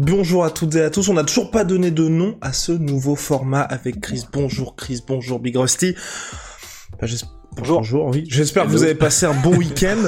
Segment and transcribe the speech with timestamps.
[0.00, 1.08] Bonjour à toutes et à tous.
[1.08, 4.24] On n'a toujours pas donné de nom à ce nouveau format avec Chris.
[4.32, 5.94] Bonjour Chris, bonjour Big Rusty.
[7.00, 7.06] Bah,
[7.56, 7.76] Bonjour.
[7.78, 8.24] Bonjour, oui.
[8.28, 9.98] J'espère que vous avez passé un bon week-end.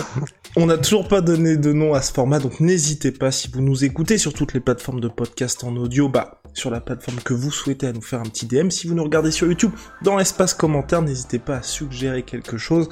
[0.57, 3.61] On n'a toujours pas donné de nom à ce format, donc n'hésitez pas si vous
[3.61, 7.35] nous écoutez sur toutes les plateformes de podcast en audio, bah sur la plateforme que
[7.35, 8.71] vous souhaitez à nous faire un petit DM.
[8.71, 9.71] Si vous nous regardez sur YouTube,
[10.03, 12.89] dans l'espace commentaire, n'hésitez pas à suggérer quelque chose.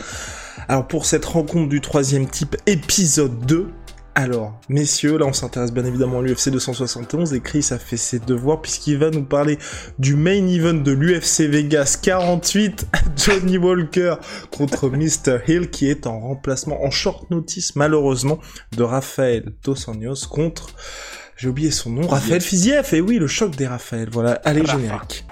[0.69, 3.67] Alors pour cette rencontre du troisième type, épisode 2,
[4.17, 8.21] alors, messieurs, là on s'intéresse bien évidemment à l'UFC 271 et Chris a fait ses
[8.21, 9.59] devoirs puisqu'il va nous parler
[9.99, 14.15] du main event de l'UFC Vegas 48, Johnny Walker
[14.57, 15.41] contre Mr.
[15.49, 18.39] Hill qui est en remplacement en short notice malheureusement
[18.77, 20.69] de Raphaël Dos Anjos contre,
[21.37, 25.25] j'ai oublié son nom, Raphaël Fiziev, et oui le choc des Raphaël, voilà, allez générique.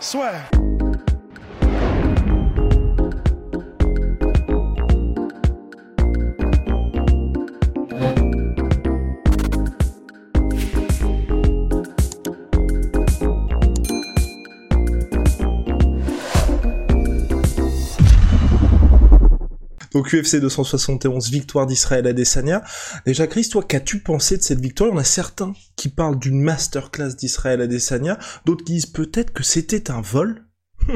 [19.94, 22.62] Donc UFC 271, victoire d'Israël Adesanya.
[23.04, 24.90] Déjà Chris, toi qu'as-tu pensé de cette victoire?
[24.90, 29.32] Il y en a certains qui parlent d'une masterclass d'Israël Adesanya, d'autres qui disent peut-être
[29.32, 30.46] que c'était un vol.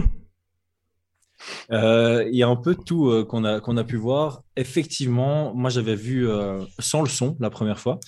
[1.70, 4.42] Euh, il y a un peu de tout euh, qu'on a, a pu voir.
[4.56, 8.00] Effectivement, moi j'avais vu euh, sans le son la première fois.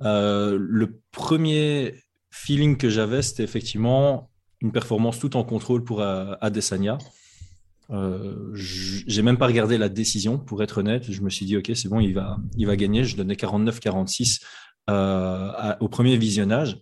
[0.00, 1.94] Le premier
[2.30, 6.98] feeling que j'avais, c'était effectivement une performance tout en contrôle pour Adesanya.
[7.90, 11.10] Euh, j'ai même pas regardé la décision, pour être honnête.
[11.10, 13.04] Je me suis dit, OK, c'est bon, il va, il va gagner.
[13.04, 14.42] Je donnais 49-46
[14.90, 16.78] euh, au premier visionnage.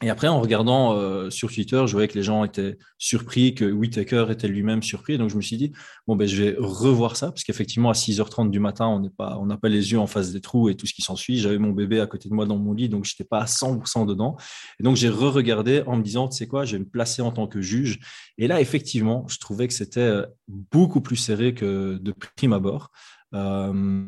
[0.00, 3.64] Et après, en regardant euh, sur Twitter, je voyais que les gens étaient surpris, que
[3.64, 5.18] Whitaker était lui-même surpris.
[5.18, 5.72] Donc, je me suis dit,
[6.06, 9.56] bon, ben, je vais revoir ça, parce qu'effectivement, à 6h30 du matin, on on n'a
[9.56, 11.38] pas les yeux en face des trous et tout ce qui s'ensuit.
[11.38, 13.46] J'avais mon bébé à côté de moi dans mon lit, donc je n'étais pas à
[13.46, 14.36] 100% dedans.
[14.78, 17.32] Et donc, j'ai re-regardé en me disant, tu sais quoi, je vais me placer en
[17.32, 17.98] tant que juge.
[18.36, 22.92] Et là, effectivement, je trouvais que c'était euh, beaucoup plus serré que de prime abord.
[23.34, 24.04] Euh,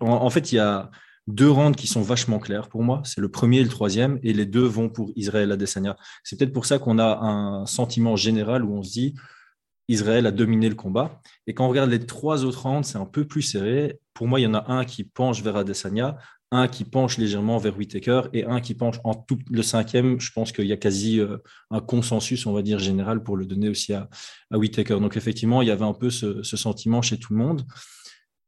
[0.00, 0.90] en fait, il y a
[1.26, 3.02] deux rounds qui sont vachement clairs pour moi.
[3.04, 5.96] C'est le premier et le troisième, et les deux vont pour Israël Adesanya.
[6.22, 9.14] C'est peut-être pour ça qu'on a un sentiment général où on se dit
[9.88, 11.20] Israël a dominé le combat.
[11.46, 14.00] Et quand on regarde les trois autres rounds, c'est un peu plus serré.
[14.14, 16.16] Pour moi, il y en a un qui penche vers Adesanya,
[16.52, 20.20] un qui penche légèrement vers Whitaker et un qui penche en tout le cinquième.
[20.20, 21.38] Je pense qu'il y a quasi euh,
[21.70, 24.08] un consensus, on va dire, général pour le donner aussi à,
[24.50, 25.00] à Whitaker.
[25.00, 27.66] Donc, effectivement, il y avait un peu ce, sentiment chez tout le monde.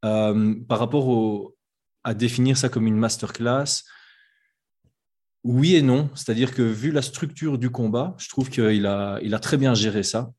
[0.04, 1.57] Euh, par rapport au,
[2.04, 3.82] à définir ça comme une masterclass,
[5.44, 6.10] oui et non.
[6.14, 10.02] C'est-à-dire que vu la structure du combat, je trouve qu'il a, a très bien géré
[10.02, 10.30] ça.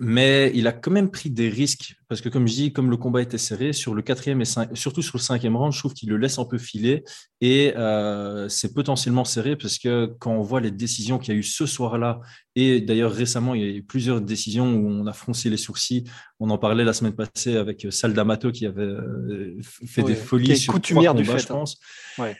[0.00, 2.96] Mais il a quand même pris des risques parce que, comme je dis, comme le
[2.96, 5.94] combat était serré sur le quatrième et cinq, surtout sur le cinquième round, je trouve
[5.94, 7.04] qu'il le laisse un peu filer
[7.40, 11.40] et euh, c'est potentiellement serré parce que quand on voit les décisions qu'il y a
[11.40, 12.20] eu ce soir-là
[12.56, 16.04] et d'ailleurs récemment, il y a eu plusieurs décisions où on a froncé les sourcils.
[16.40, 20.46] On en parlait la semaine passée avec Sal D'Amato qui avait euh, fait des folies
[20.46, 21.56] qui est sur coutumière trois du combats, fait, je hein.
[21.56, 21.78] pense.
[22.18, 22.36] Ouais.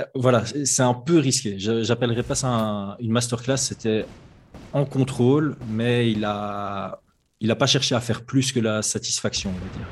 [0.00, 1.58] Euh, Voilà, c'est un peu risqué.
[1.58, 3.56] Je- J'appellerais pas ça un- une masterclass.
[3.58, 4.04] C'était
[4.72, 7.00] en contrôle, mais il a,
[7.40, 9.88] il a pas cherché à faire plus que la satisfaction, on va dire.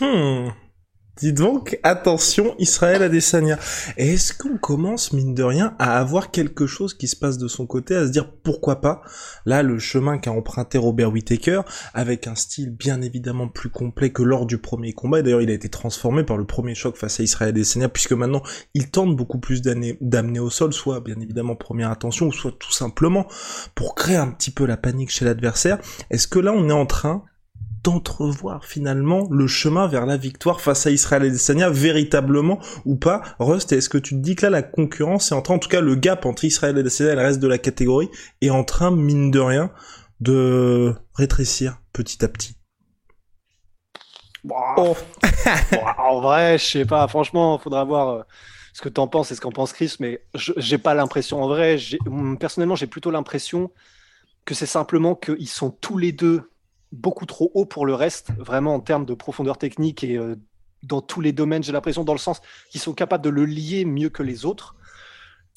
[0.00, 0.50] Hmm.
[1.20, 3.58] Dis donc, attention, Israël Adesanya.
[3.98, 7.46] Et est-ce qu'on commence, mine de rien, à avoir quelque chose qui se passe de
[7.46, 9.02] son côté, à se dire pourquoi pas,
[9.44, 11.60] là, le chemin qu'a emprunté Robert Whittaker,
[11.92, 15.50] avec un style bien évidemment plus complet que lors du premier combat, et d'ailleurs il
[15.50, 19.14] a été transformé par le premier choc face à Israël Adesanya, puisque maintenant il tente
[19.14, 23.26] beaucoup plus d'amener au sol, soit bien évidemment première attention, ou soit tout simplement
[23.74, 25.80] pour créer un petit peu la panique chez l'adversaire.
[26.10, 27.24] Est-ce que là on est en train
[27.82, 33.72] d'entrevoir finalement le chemin vers la victoire face à Israël Adesanya véritablement ou pas Rust,
[33.72, 35.80] est-ce que tu te dis que là la concurrence est en train, en tout cas
[35.80, 38.10] le gap entre Israël Adesanya et le reste de la catégorie
[38.42, 39.70] est en train, mine de rien,
[40.20, 42.56] de rétrécir petit à petit?
[44.48, 44.96] Oh.
[45.98, 47.06] en vrai, je sais pas.
[47.08, 48.22] Franchement, faudra voir euh,
[48.72, 51.42] ce que t'en penses et ce qu'en pense Chris, mais je- j'ai pas l'impression.
[51.42, 51.98] En vrai, j'ai-
[52.38, 53.70] personnellement, j'ai plutôt l'impression
[54.46, 56.50] que c'est simplement qu'ils sont tous les deux
[56.92, 60.36] beaucoup trop hauts pour le reste, vraiment en termes de profondeur technique et euh,
[60.82, 62.40] dans tous les domaines, j'ai l'impression, dans le sens
[62.70, 64.76] qu'ils sont capables de le lier mieux que les autres.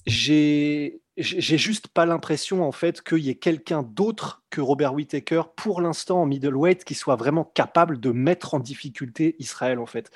[0.06, 5.44] J'ai j'ai juste pas l'impression en fait qu'il y ait quelqu'un d'autre que Robert Whittaker
[5.56, 10.09] pour l'instant en middleweight qui soit vraiment capable de mettre en difficulté Israël en fait.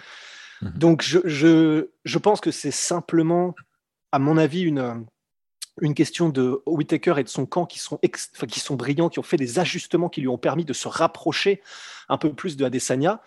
[0.64, 0.72] Mhm.
[0.76, 3.54] Donc je, je, je, pense que c'est simplement,
[4.12, 5.06] à mon avis, une,
[5.82, 8.00] une question de Whittaker et de son camp qui sont,
[8.48, 11.62] qui sont brillants, qui ont fait des ajustements qui lui ont permis de se rapprocher
[12.10, 13.22] un peu plus de Adesanya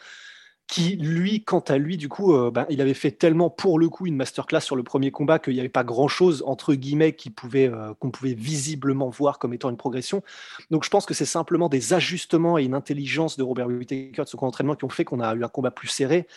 [0.70, 3.88] qui, lui, quant à lui, du coup, euh, ben, il avait fait tellement pour le
[3.88, 7.28] coup une masterclass sur le premier combat qu'il n'y avait pas grand-chose, entre guillemets, qui
[7.28, 10.22] pouvait, euh, qu'on pouvait visiblement voir comme étant une progression.
[10.70, 14.28] Donc je pense que c'est simplement des ajustements et une intelligence de Robert Whittaker, de
[14.28, 16.28] son entraînement, qui ont fait qu'on a eu un combat plus serré.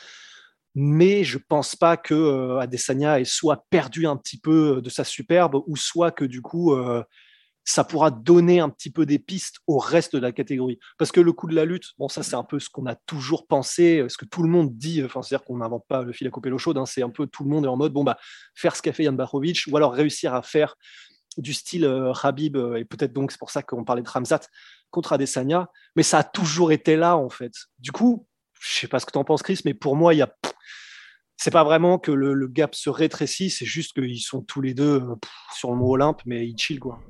[0.76, 5.04] Mais je pense pas que euh, Adesanya ait soit perdu un petit peu de sa
[5.04, 6.76] superbe, ou soit que du coup
[7.66, 10.80] ça pourra donner un petit peu des pistes au reste de la catégorie.
[10.98, 12.96] Parce que le coup de la lutte, bon, ça c'est un peu ce qu'on a
[12.96, 16.28] toujours pensé, ce que tout le monde dit, enfin, c'est-à-dire qu'on n'invente pas le fil
[16.28, 18.04] à couper l'eau chaude, hein, c'est un peu tout le monde est en mode, bon,
[18.04, 18.18] bah,
[18.54, 20.76] faire ce qu'a fait Jan ou alors réussir à faire
[21.38, 24.42] du style euh, Habib, euh, et peut-être donc c'est pour ça qu'on parlait de Ramzat
[24.92, 27.54] contre Adesanya, mais ça a toujours été là en fait.
[27.80, 28.28] Du coup,
[28.60, 30.34] je sais pas ce que tu en penses Chris, mais pour moi, il y a
[31.44, 35.02] c'est pas vraiment que le, gap se rétrécit, c'est juste qu'ils sont tous les deux
[35.02, 35.16] euh,
[35.54, 37.02] sur le mot Olympe, mais ils chill quoi.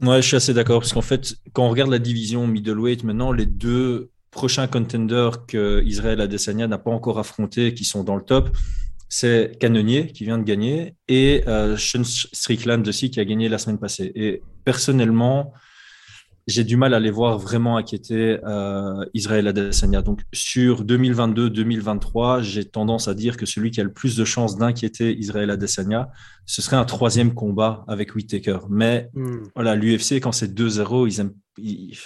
[0.00, 3.32] Ouais, je suis assez d'accord parce qu'en fait, quand on regarde la division middleweight, maintenant,
[3.32, 8.22] les deux prochains contenders que Israël Adesanya n'a pas encore affrontés, qui sont dans le
[8.22, 8.56] top,
[9.10, 13.58] c'est Canonier qui vient de gagner et euh, Sean Strickland aussi qui a gagné la
[13.58, 14.10] semaine passée.
[14.14, 15.52] Et personnellement,
[16.46, 20.02] j'ai du mal à les voir vraiment inquiéter euh, Israël Adesanya.
[20.02, 24.56] Donc sur 2022-2023, j'ai tendance à dire que celui qui a le plus de chances
[24.56, 26.10] d'inquiéter Israël Adesanya,
[26.46, 28.58] ce serait un troisième combat avec Whittaker.
[28.68, 29.44] Mais hmm.
[29.54, 31.96] voilà, l'UFC quand c'est 2-0, ils aiment, il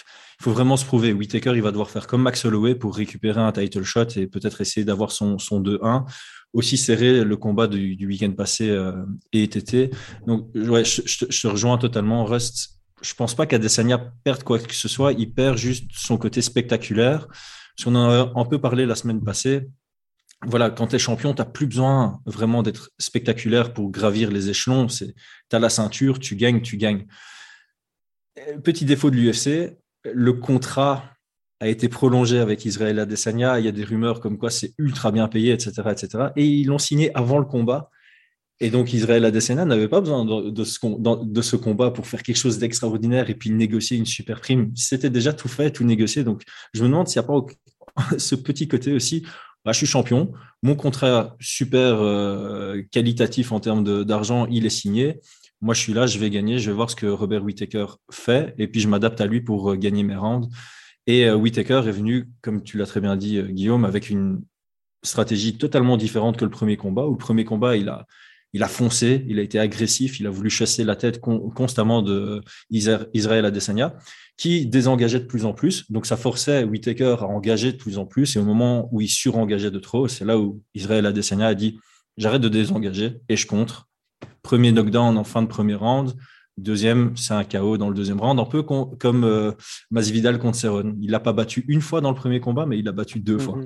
[0.40, 1.12] faut vraiment se prouver.
[1.12, 4.60] Whittaker, il va devoir faire comme Max Holloway pour récupérer un title shot et peut-être
[4.60, 6.04] essayer d'avoir son, son 2-1
[6.52, 8.92] aussi serré le combat du, du week-end passé euh,
[9.32, 9.90] et été.
[10.26, 12.24] Donc, ouais, je, je, je, te rejoins totalement.
[12.24, 15.12] Reste je pense pas qu'Adesanya perde quoi que ce soit.
[15.12, 17.26] Il perd juste son côté spectaculaire.
[17.28, 19.68] Parce qu'on en a un peu parlé la semaine passée.
[20.46, 24.48] Voilà, quand tu es champion, tu n'as plus besoin vraiment d'être spectaculaire pour gravir les
[24.48, 24.86] échelons.
[24.86, 25.14] Tu
[25.52, 27.06] as la ceinture, tu gagnes, tu gagnes.
[28.62, 31.04] Petit défaut de l'UFC, le contrat
[31.60, 33.58] a été prolongé avec Israël Adesanya.
[33.58, 36.28] Il y a des rumeurs comme quoi c'est ultra bien payé, etc., etc.
[36.36, 37.90] Et ils l'ont signé avant le combat.
[38.60, 43.28] Et donc Israël Adesanya n'avait pas besoin de, ce, combat pour faire quelque chose d'extraordinaire
[43.28, 44.72] et puis négocier une super prime.
[44.74, 46.24] C'était déjà tout fait, tout négocié.
[46.24, 46.42] Donc
[46.72, 49.26] je me demande s'il n'y a pas ce petit côté aussi.
[49.64, 50.32] Bah, je suis champion,
[50.62, 55.20] mon contrat super euh, qualitatif en termes d'argent, il est signé.
[55.60, 58.54] Moi, je suis là, je vais gagner, je vais voir ce que Robert Whittaker fait
[58.58, 60.48] et puis je m'adapte à lui pour euh, gagner mes rounds.
[61.06, 64.42] Et euh, Whittaker est venu, comme tu l'as très bien dit, Guillaume, avec une
[65.02, 67.06] stratégie totalement différente que le premier combat.
[67.06, 68.06] Où le premier combat, il a,
[68.56, 72.40] il a foncé, il a été agressif, il a voulu chasser la tête constamment de
[72.70, 73.94] Israël Adesanya,
[74.38, 75.92] qui désengageait de plus en plus.
[75.92, 78.34] Donc ça forçait Whitaker à engager de plus en plus.
[78.34, 81.78] Et au moment où il surengageait de trop, c'est là où Israël Adesanya a dit
[82.16, 83.90] j'arrête de désengager et je contre.
[84.40, 86.14] Premier knockdown en fin de premier round.
[86.56, 89.52] Deuxième, c'est un chaos dans le deuxième round, un peu comme euh,
[89.90, 90.96] Masvidal contre Cerrone.
[91.02, 93.38] Il l'a pas battu une fois dans le premier combat, mais il l'a battu deux
[93.38, 93.60] fois.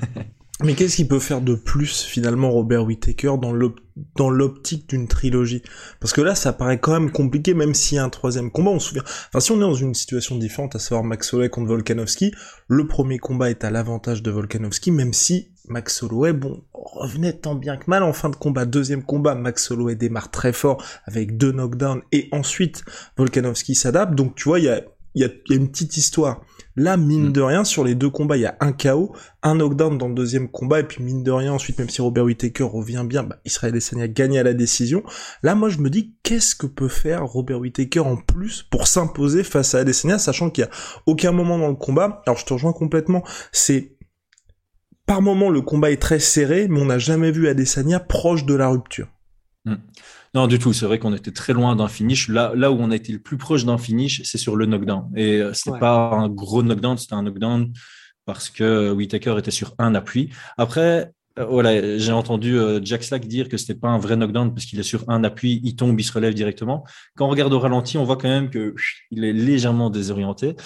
[0.62, 5.62] Mais qu'est-ce qu'il peut faire de plus finalement Robert Whittaker dans l'optique d'une trilogie?
[5.98, 8.70] Parce que là ça paraît quand même compliqué même s'il y a un troisième combat,
[8.70, 9.02] on se souvient.
[9.02, 12.32] Enfin si on est dans une situation différente, à savoir Max Holloway contre Volkanovski,
[12.68, 17.56] le premier combat est à l'avantage de Volkanovski, même si Max Holloway, bon, revenait tant
[17.56, 18.64] bien que mal en fin de combat.
[18.64, 22.84] Deuxième combat, Max Holloway démarre très fort avec deux knockdowns et ensuite
[23.16, 24.14] Volkanovski s'adapte.
[24.14, 26.44] Donc tu vois, il y a une petite histoire
[26.76, 27.32] Là, mine mm.
[27.32, 30.14] de rien, sur les deux combats, il y a un KO, un knockdown dans le
[30.14, 33.38] deuxième combat, et puis mine de rien, ensuite, même si Robert Whittaker revient bien, bah,
[33.44, 35.02] Israël Adesanya gagne à la décision.
[35.42, 39.44] Là, moi, je me dis, qu'est-ce que peut faire Robert Whittaker en plus pour s'imposer
[39.44, 40.70] face à Adesanya, sachant qu'il y a
[41.06, 43.96] aucun moment dans le combat, alors je te rejoins complètement, c'est
[45.06, 48.54] par moment, le combat est très serré, mais on n'a jamais vu Adesanya proche de
[48.54, 49.08] la rupture.
[49.64, 49.74] Mm.
[50.34, 50.72] Non, du tout.
[50.72, 52.28] C'est vrai qu'on était très loin d'un finish.
[52.28, 55.08] Là, là où on a été le plus proche d'un finish, c'est sur le knockdown.
[55.14, 57.72] Et euh, ce n'est pas un gros knockdown, c'était un knockdown
[58.26, 60.30] parce que Whitaker était sur un appui.
[60.58, 64.52] Après, euh, voilà, j'ai entendu euh, Jack Slack dire que c'était pas un vrai knockdown
[64.52, 66.84] parce qu'il est sur un appui, il tombe, il se relève directement.
[67.16, 68.74] Quand on regarde au ralenti, on voit quand même que
[69.12, 70.56] il est légèrement désorienté.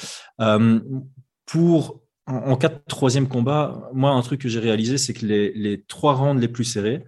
[1.45, 5.53] pour en, cas de troisième combat, moi, un truc que j'ai réalisé, c'est que les,
[5.55, 7.05] les trois rounds les plus serrés,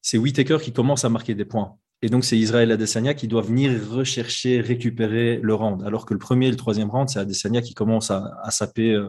[0.00, 1.76] c'est Whitaker qui commence à marquer des points.
[2.04, 5.82] Et donc, c'est Israël Adesanya qui doit venir rechercher, récupérer le round.
[5.84, 9.08] Alors que le premier et le troisième round, c'est Adesanya qui commence à, saper euh,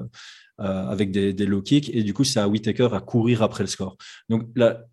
[0.57, 1.89] avec des, low kicks.
[1.93, 3.97] Et du coup, c'est à Whitaker à courir après le score.
[4.29, 4.85] Donc, la,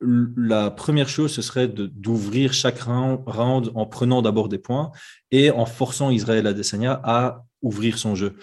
[0.00, 4.90] la première chose, ce serait d'ouvrir chaque round, en prenant d'abord des points
[5.30, 8.36] et en forçant Israël Adesanya à ouvrir son jeu.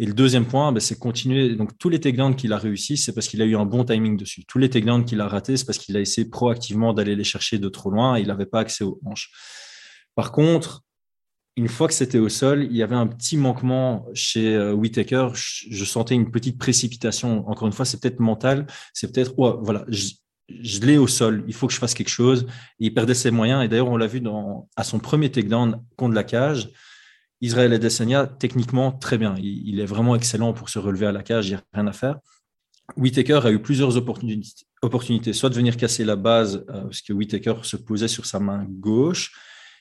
[0.00, 1.54] Et le deuxième point, ben, c'est continuer.
[1.56, 4.16] Donc, tous les takedowns qu'il a réussi, c'est parce qu'il a eu un bon timing
[4.16, 4.46] dessus.
[4.46, 7.58] Tous les takedowns qu'il a ratés, c'est parce qu'il a essayé proactivement d'aller les chercher
[7.58, 9.30] de trop loin et il n'avait pas accès aux hanches.
[10.14, 10.84] Par contre,
[11.56, 15.28] une fois que c'était au sol, il y avait un petit manquement chez euh, Whitaker.
[15.34, 17.46] Je, sentais une petite précipitation.
[17.46, 18.66] Encore une fois, c'est peut-être mental.
[18.94, 22.46] C'est peut-être, voilà, je l'ai au sol, il faut que je fasse quelque chose.
[22.78, 23.62] il perdait ses moyens.
[23.62, 24.22] Et d'ailleurs, on l'a vu
[24.76, 26.70] à son premier takedown contre la cage.
[27.40, 29.34] Israël Adesanya, techniquement, très bien.
[29.38, 31.92] Il, est vraiment excellent pour se relever à la cage, il n'y a rien à
[31.92, 32.18] faire.
[32.96, 37.54] Whitaker a eu plusieurs opportunités, soit de venir casser la base, euh, parce que Whitaker
[37.62, 39.32] se posait sur sa main gauche.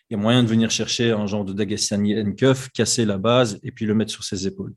[0.10, 3.60] Il y a moyen de venir chercher un genre de Dagestani handcuff, casser la base
[3.62, 4.74] et puis le mettre sur ses épaules.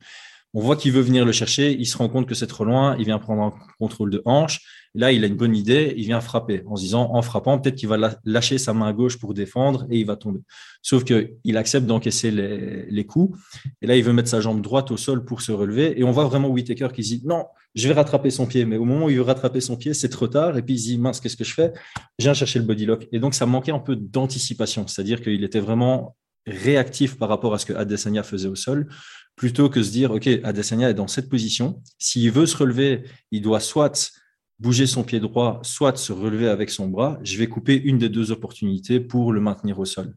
[0.54, 2.96] On voit qu'il veut venir le chercher, il se rend compte que c'est trop loin,
[2.98, 4.60] il vient prendre un contrôle de hanche.
[4.94, 7.76] Là, il a une bonne idée, il vient frapper en se disant, en frappant, peut-être
[7.76, 10.40] qu'il va lâcher sa main gauche pour défendre et il va tomber.
[10.82, 13.38] Sauf qu'il accepte d'encaisser les, coups.
[13.80, 15.98] Et là, il veut mettre sa jambe droite au sol pour se relever.
[15.98, 18.66] Et on voit vraiment Whitaker qui dit, non, je vais rattraper son pied.
[18.66, 20.58] Mais au moment où il veut rattraper son pied, c'est trop tard.
[20.58, 21.72] Et puis il dit, mince, qu'est-ce que je fais?
[22.18, 23.08] Je viens chercher le body lock.
[23.12, 24.86] Et donc, ça manquait un peu d'anticipation.
[24.86, 26.16] C'est-à-dire qu'il était vraiment
[26.46, 28.88] réactif par rapport à ce que Adesanya faisait au sol
[29.36, 31.82] plutôt que se dire, OK, Adesanya est dans cette position.
[31.98, 34.12] S'il veut se relever, il doit soit
[34.58, 37.18] bouger son pied droit, soit se relever avec son bras.
[37.22, 40.14] Je vais couper une des deux opportunités pour le maintenir au sol.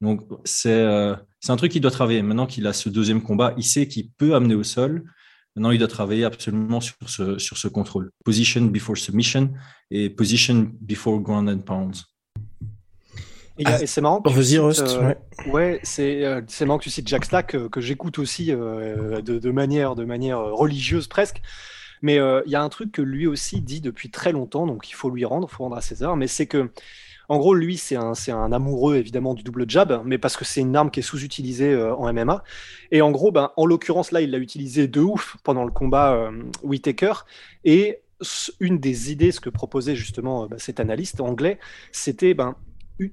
[0.00, 1.16] Donc, c'est euh,
[1.48, 2.22] un truc qu'il doit travailler.
[2.22, 5.04] Maintenant qu'il a ce deuxième combat, il sait qu'il peut amener au sol.
[5.54, 8.10] Maintenant, il doit travailler absolument sur ce, sur ce contrôle.
[8.24, 9.52] Position before submission
[9.90, 12.04] et position before ground and pounds.
[13.64, 14.20] Ah, et, c'est marrant.
[14.20, 14.82] Que Vas-y, Rust.
[14.82, 15.14] Euh,
[15.50, 19.20] ouais, c'est euh, c'est marrant que tu cites Jack Slack, euh, que, j'écoute aussi de,
[19.20, 21.40] de, manière, de manière religieuse presque.
[22.02, 24.92] Mais il y a un truc que lui aussi dit depuis très longtemps, donc il
[24.92, 26.70] faut lui rendre, il faut rendre à César, mais c'est que,
[27.30, 30.60] en gros, lui, c'est un, un amoureux évidemment du double jab, mais parce que c'est
[30.60, 32.44] une arme qui est sous-utilisée en MMA.
[32.92, 36.30] Et en gros, ben, en l'occurrence, là, il l'a utilisé de ouf pendant le combat
[36.62, 37.14] Whitaker.
[37.64, 38.00] Et
[38.60, 41.58] une des idées, ce que proposait justement bah, cet analyste anglais,
[41.92, 42.56] c'était ben,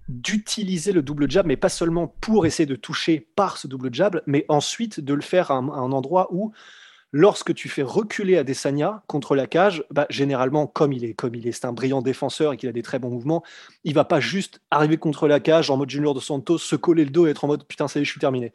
[0.07, 4.21] d'utiliser le double jab, mais pas seulement pour essayer de toucher par ce double jab,
[4.25, 6.53] mais ensuite de le faire à un, endroit où,
[7.11, 11.47] lorsque tu fais reculer Adesanya contre la cage, bah, généralement, comme il est, comme il
[11.47, 13.43] est, c'est un brillant défenseur et qu'il a des très bons mouvements,
[13.83, 17.05] il va pas juste arriver contre la cage en mode Junior de Santos, se coller
[17.05, 18.53] le dos et être en mode putain, ça je suis terminé.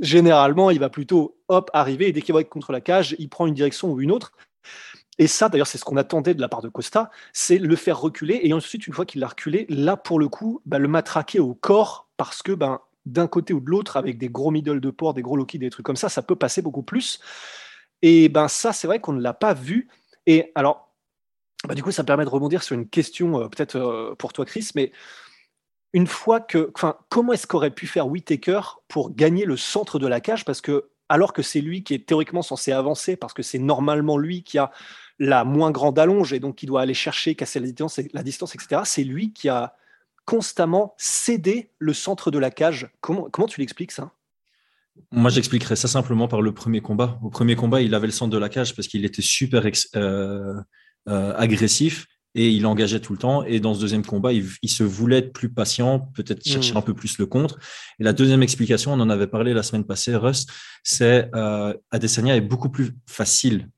[0.00, 3.28] Généralement, il va plutôt hop arriver et dès qu'il va être contre la cage, il
[3.28, 4.32] prend une direction ou une autre.
[5.18, 8.00] Et ça, d'ailleurs, c'est ce qu'on attendait de la part de Costa, c'est le faire
[8.00, 8.40] reculer.
[8.44, 11.54] Et ensuite, une fois qu'il l'a reculé, là, pour le coup, bah, le matraquer au
[11.54, 15.14] corps, parce que ben, d'un côté ou de l'autre, avec des gros middle de port,
[15.14, 17.20] des gros low des trucs comme ça, ça peut passer beaucoup plus.
[18.02, 19.88] Et ben ça, c'est vrai qu'on ne l'a pas vu.
[20.26, 20.94] Et alors,
[21.66, 24.44] bah, du coup, ça permet de rebondir sur une question, euh, peut-être euh, pour toi,
[24.44, 24.92] Chris, mais
[25.92, 26.70] une fois que,
[27.08, 30.44] comment est-ce qu'aurait pu faire Whitaker pour gagner le centre de la cage?
[30.44, 34.18] Parce que alors que c'est lui qui est théoriquement censé avancer, parce que c'est normalement
[34.18, 34.70] lui qui a
[35.18, 38.82] la moins grande allonge et donc qui doit aller chercher, casser la distance, etc.
[38.84, 39.74] C'est lui qui a
[40.24, 42.90] constamment cédé le centre de la cage.
[43.00, 44.12] Comment, comment tu l'expliques ça?
[45.10, 47.18] Moi, j'expliquerais ça simplement par le premier combat.
[47.22, 49.64] Au premier combat, il avait le centre de la cage parce qu'il était super
[49.96, 50.54] euh,
[51.08, 53.44] euh, agressif et il engageait tout le temps.
[53.44, 56.78] Et dans ce deuxième combat, il, se voulait être plus patient, peut-être chercher hmm.
[56.78, 57.58] un peu plus le contre.
[57.98, 60.46] Et la deuxième explication, on en avait parlé la semaine passée, Russ,
[60.82, 63.68] c'est euh, Adesanya est beaucoup plus facile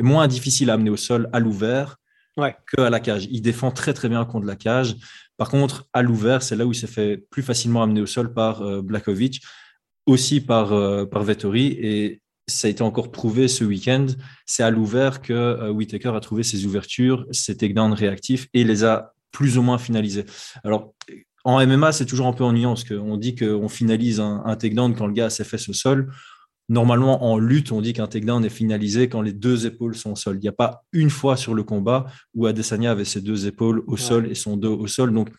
[0.00, 1.96] moins difficile à amener au sol à l'ouvert
[2.36, 2.56] ouais.
[2.66, 3.26] que à la cage.
[3.30, 4.96] Il défend très très bien contre la cage.
[5.36, 8.32] Par contre, à l'ouvert, c'est là où il s'est fait plus facilement amener au sol
[8.32, 9.42] par euh, Blakovic,
[10.06, 11.66] aussi par, euh, par Vettori.
[11.80, 14.06] Et ça a été encore prouvé ce week-end.
[14.46, 18.84] C'est à l'ouvert que euh, Whitaker a trouvé ses ouvertures, ses takedowns réactifs et les
[18.84, 20.24] a plus ou moins finalisés.
[20.64, 20.94] Alors,
[21.44, 24.94] en MMA, c'est toujours un peu ennuyant parce qu'on dit qu'on finalise un, un takedown
[24.94, 26.12] quand le gars a ses fesses au sol.
[26.68, 30.16] Normalement, en lutte, on dit qu'un takedown est finalisé quand les deux épaules sont au
[30.16, 30.36] sol.
[30.36, 33.82] Il n'y a pas une fois sur le combat où Adesanya avait ses deux épaules
[33.86, 35.12] au sol et son dos au sol.
[35.12, 35.30] Donc,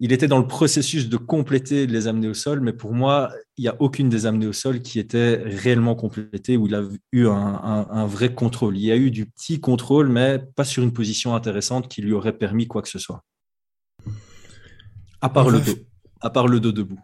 [0.00, 3.62] il était dans le processus de compléter les amener au sol, mais pour moi, il
[3.62, 7.26] n'y a aucune des amenées au sol qui était réellement complétée, où il a eu
[7.26, 8.76] un, vrai contrôle.
[8.76, 12.12] Il y a eu du petit contrôle, mais pas sur une position intéressante qui lui
[12.12, 13.24] aurait permis quoi que ce soit.
[15.20, 15.74] À part le dos.
[16.20, 17.00] À part le dos debout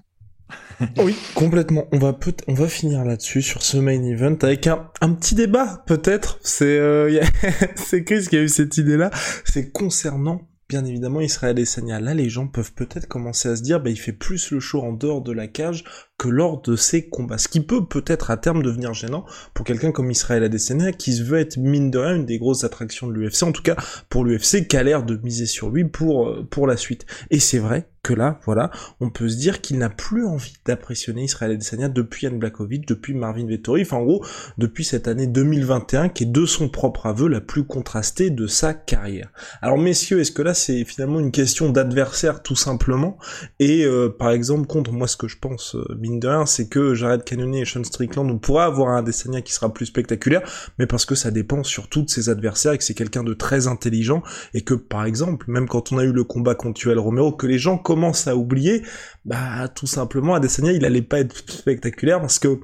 [0.99, 1.87] oui, complètement.
[1.93, 5.35] On va peut on va finir là-dessus sur ce main event avec un, un petit
[5.35, 6.39] débat peut-être.
[6.43, 7.25] C'est euh,
[7.77, 9.11] c'est Chris qui a eu cette idée-là.
[9.45, 10.43] C'est concernant
[10.75, 12.01] bien évidemment Israël et Sanya.
[12.01, 14.83] Là, les gens peuvent peut-être commencer à se dire, bah, il fait plus le show
[14.83, 15.85] en dehors de la cage
[16.19, 17.39] que lors de ces combats.
[17.39, 21.39] Ce qui peut peut-être à terme devenir gênant pour quelqu'un comme Israël Adesanya qui veut
[21.39, 23.77] être mine de rien une des grosses attractions de l'UFC, en tout cas
[24.09, 27.07] pour l'UFC qui a l'air de miser sur lui pour, euh, pour la suite.
[27.31, 28.71] Et c'est vrai que là, voilà,
[29.01, 33.15] on peut se dire qu'il n'a plus envie d'impressionner Israël Adesanya depuis Yann Blakovic, depuis
[33.15, 34.25] Marvin Vettori, enfin en gros,
[34.59, 38.75] depuis cette année 2021 qui est de son propre aveu la plus contrastée de sa
[38.75, 39.33] carrière.
[39.63, 43.17] Alors messieurs, est-ce que là c'est finalement une question d'adversaire tout simplement?
[43.59, 46.69] Et euh, par exemple, contre moi ce que je pense, euh, mine de rien, c'est
[46.69, 50.43] que Jared Cannonier et Sean Strickland, on pourra avoir un Adesanya qui sera plus spectaculaire,
[50.79, 53.67] mais parce que ça dépend surtout de ses adversaires et que c'est quelqu'un de très
[53.67, 57.33] intelligent et que par exemple, même quand on a eu le combat contre Tuel Romero,
[57.33, 58.83] que les gens commence à oublier,
[59.25, 62.59] bah tout simplement Adesanya il allait pas être spectaculaire parce que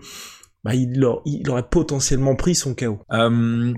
[0.65, 3.01] bah, il, aurait potentiellement pris son chaos.
[3.13, 3.73] Euh,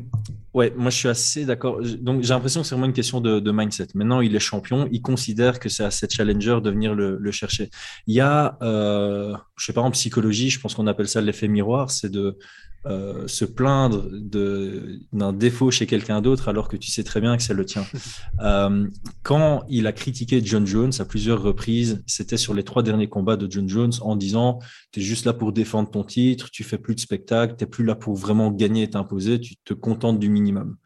[0.55, 1.81] ouais, moi je suis assez d'accord.
[2.01, 3.89] Donc j'ai l'impression que c'est vraiment une question de, mindset.
[3.95, 7.69] Maintenant il est champion, il considère que c'est à cette challenger de venir le, chercher.
[8.07, 11.49] Il y a, euh, je sais pas en psychologie, je pense qu'on appelle ça l'effet
[11.49, 12.39] miroir, c'est de
[12.85, 17.43] euh, se plaindre d'un défaut chez quelqu'un d'autre alors que tu sais très bien que
[17.43, 17.85] c'est le tien.
[18.41, 18.89] Euh,
[19.23, 23.37] quand il a critiqué John Jones à plusieurs reprises, c'était sur les trois derniers combats
[23.37, 24.59] de John Jones en disant
[24.91, 27.85] tu es juste là pour défendre ton titre, tu fais plus de spectacle, tu plus
[27.85, 30.77] là pour vraiment gagner et t'imposer, tu te contentes du minimum.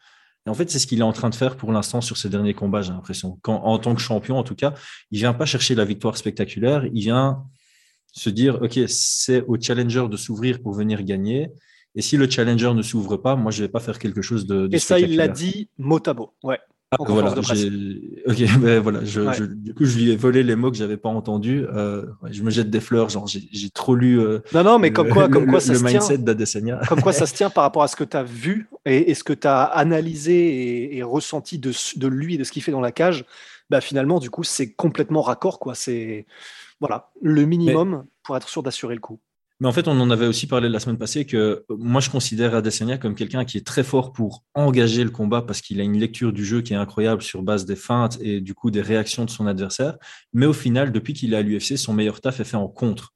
[0.47, 2.29] Et en fait, c'est ce qu'il est en train de faire pour l'instant sur ces
[2.29, 3.39] derniers combats, j'ai l'impression.
[3.47, 4.75] En tant que champion, en tout cas,
[5.11, 7.45] il vient pas chercher la victoire spectaculaire, il vient
[8.13, 11.49] se dire, OK, c'est au challenger de s'ouvrir pour venir gagner.
[11.97, 14.47] Et si le challenger ne s'ouvre pas, moi, je ne vais pas faire quelque chose
[14.47, 14.69] de.
[14.71, 16.33] et ça, il l'a dit mot à mot.
[16.45, 16.59] Ouais.
[16.93, 17.35] Ah, voilà,
[18.61, 21.67] ben voilà, je, du coup, je lui ai volé les mots que j'avais pas entendus.
[21.75, 24.21] Euh, je me jette des fleurs, genre j'ai trop lu.
[24.21, 26.79] Euh, non, non, mais comme quoi, comme quoi ça le se mindset tient.
[26.89, 29.25] Comme quoi ça se tient par rapport à ce que tu as vu et, ce
[29.25, 32.81] que tu as analysé et, ressenti de, de, lui et de ce qu'il fait dans
[32.81, 33.25] la cage.
[33.69, 35.75] Bah, finalement, du coup, c'est complètement raccord, quoi.
[35.75, 36.25] C'est
[36.79, 39.19] voilà, le minimum pour être sûr d'assurer le coup.
[39.61, 42.11] Mais en fait, on en avait aussi parlé la semaine passée que euh, moi, je
[42.11, 45.83] considère Adesanya comme quelqu'un qui est très fort pour engager le combat parce qu'il a
[45.83, 48.83] une lecture du jeu qui est incroyable sur base des feintes et du coup des
[48.83, 49.97] réactions de son adversaire.
[50.35, 53.15] Mais au final, depuis qu'il est à l'UFC, son meilleur taf est fait en contre.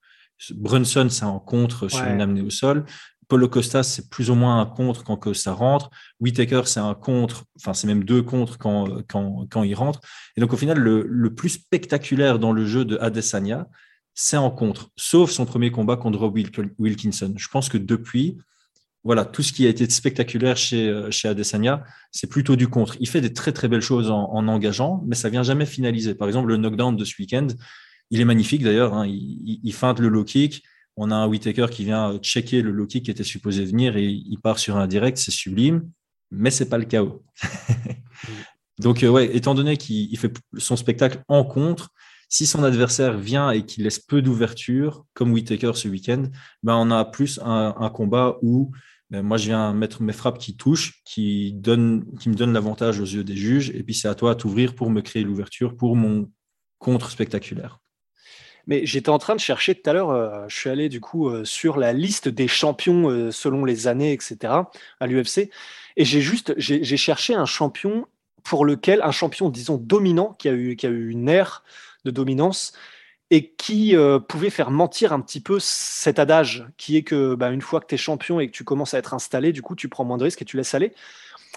[0.55, 2.87] Brunson, c'est en contre sur une amenée au sol.
[3.29, 5.91] Paulo Costa, c'est plus ou moins un contre quand ça rentre.
[6.19, 10.01] Whitaker, c'est un contre, enfin, c'est même deux contre quand, quand, quand il rentre.
[10.37, 13.69] Et donc, au final, le, le plus spectaculaire dans le jeu de Adesanya,
[14.15, 16.39] c'est en contre, sauf son premier combat contre Rob
[16.79, 17.35] Wilkinson.
[17.37, 18.39] Je pense que depuis,
[19.03, 22.97] voilà, tout ce qui a été spectaculaire chez, euh, chez Adesanya, c'est plutôt du contre.
[23.01, 26.15] Il fait des très très belles choses en, engageant, mais ça vient jamais finaliser.
[26.15, 27.47] Par exemple, le knockdown de ce week-end,
[28.11, 28.95] il est magnifique d'ailleurs.
[28.95, 29.07] Hein.
[29.09, 30.63] il, feinte le low kick.
[30.97, 34.07] On a un Whitaker qui vient checker le low kick qui était supposé venir et
[34.07, 35.17] il part sur un direct.
[35.17, 35.89] C'est sublime,
[36.31, 37.23] mais c'est pas le chaos.
[38.79, 41.91] Donc, euh, ouais, étant donné qu'il fait son spectacle en contre,
[42.31, 46.23] si son adversaire vient et qu'il laisse peu d'ouverture, comme Whitaker ce week-end,
[46.63, 48.71] ben on a plus un, combat où
[49.11, 53.25] ben moi je viens mettre mes frappes qui touchent, qui, me donnent l'avantage aux yeux
[53.25, 56.31] des juges, et puis c'est à toi de t'ouvrir pour me créer l'ouverture pour mon
[56.79, 57.81] contre spectaculaire.
[58.69, 61.29] Mais j'étais en train de chercher tout à l'heure, euh, je suis allé du coup
[61.29, 64.55] euh, sur la liste des champions euh, selon les années, etc.,
[65.01, 65.51] à l'UFC,
[65.97, 68.07] et j'ai juste, cherché un champion
[68.45, 71.65] pour lequel, un champion, disons, dominant, qui a eu, qui a eu une ère
[72.05, 72.73] de dominance
[73.31, 77.51] et qui euh, pouvait faire mentir un petit peu cet adage qui est que bah,
[77.51, 79.77] une fois que tu es champion et que tu commences à être installé, du coup,
[79.77, 80.93] tu prends moins de risques et tu laisses aller.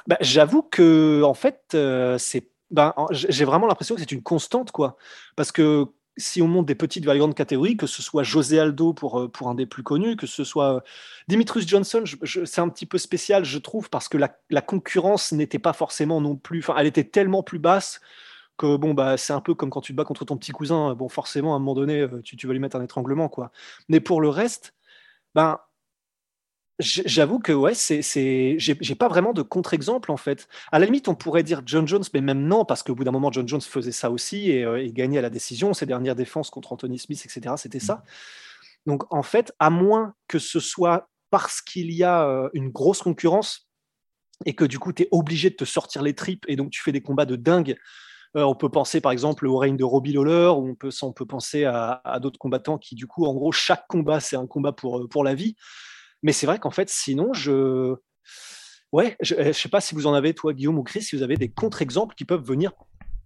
[0.07, 4.71] Bah, j'avoue que, en fait, euh, c'est, bah, j'ai vraiment l'impression que c'est une constante,
[4.71, 4.97] quoi.
[5.35, 9.21] Parce que si on monte des petites variantes catégories, que ce soit José Aldo pour,
[9.21, 10.83] euh, pour un des plus connus, que ce soit
[11.27, 12.03] Dimitrius Johnson,
[12.45, 16.21] c'est un petit peu spécial, je trouve, parce que la, la concurrence n'était pas forcément
[16.21, 17.99] non plus, elle était tellement plus basse
[18.57, 20.93] que bon bah c'est un peu comme quand tu te bats contre ton petit cousin
[20.93, 23.51] bon forcément à un moment donné euh, tu, tu vas lui mettre un étranglement quoi.
[23.89, 24.73] Mais pour le reste
[25.35, 25.59] ben
[26.79, 30.47] j'avoue que ouais c'est c'est j'ai pas vraiment de contre-exemple en fait.
[30.71, 33.11] À la limite on pourrait dire John Jones mais même non parce qu'au bout d'un
[33.11, 36.49] moment John Jones faisait ça aussi et, euh, gagnait à la décision ses dernières défenses
[36.49, 37.95] contre Anthony Smith etc c'était ça.
[37.95, 38.89] Mmh.
[38.89, 43.01] donc en fait à moins que ce soit parce qu'il y a euh, une grosse
[43.01, 43.69] concurrence
[44.45, 46.81] et que du coup tu es obligé de te sortir les tripes et donc tu
[46.81, 47.75] fais des combats de dingue euh,
[48.35, 51.25] on peut penser par exemple au règne de Robbie Lawler, ou on peut, on peut
[51.25, 54.99] penser à, d'autres combattants qui, du coup, en gros, chaque combat, c'est un combat pour,
[54.99, 55.55] euh, pour la vie.
[56.23, 57.95] Mais c'est vrai qu'en fait, sinon, je.
[58.91, 61.23] Ouais, je ne sais pas si vous en avez, toi, Guillaume ou Chris, si vous
[61.23, 62.71] avez des contre-exemples qui peuvent venir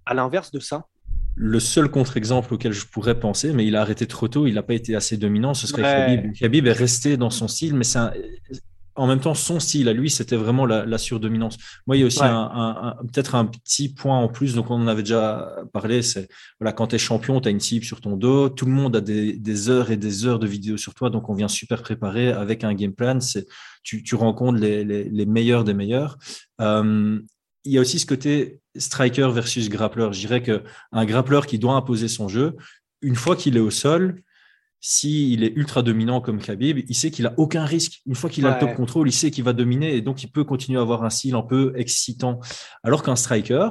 [0.06, 0.88] à l'inverse de ça.
[1.36, 4.64] Le seul contre-exemple auquel je pourrais penser, mais il a arrêté trop tôt, il n'a
[4.64, 6.34] pas été assez dominant, ce serait Khabib.
[6.34, 8.00] Khabib est resté dans son style, mais c'est
[8.98, 11.58] en même temps, son style à lui, c'était vraiment la, surdominance.
[11.86, 14.88] Moi, il y a aussi un, peut-être un petit point en plus, donc on en
[14.88, 16.28] avait déjà parlé, c'est
[16.60, 18.96] voilà, quand tu es champion, tu as une cible sur ton dos, tout le monde
[18.96, 22.32] a des, heures et des heures de vidéos sur toi, donc on vient super préparé
[22.32, 23.20] avec un game plan,
[23.84, 26.18] tu, tu rencontres les, meilleurs des meilleurs.
[26.60, 27.20] Euh,
[27.64, 30.08] il y a aussi ce côté striker versus grappler.
[30.12, 32.56] Je dirais qu'un grappler qui doit imposer son jeu,
[33.02, 34.24] une fois qu'il est au sol,
[34.80, 38.02] s'il est ultra dominant comme Khabib, il sait qu'il a aucun risque.
[38.06, 40.32] Une fois qu'il a le top contrôle, il sait qu'il va dominer et donc il
[40.32, 42.40] peut continuer à avoir un style un peu excitant.
[42.84, 43.70] Alors qu'un striker,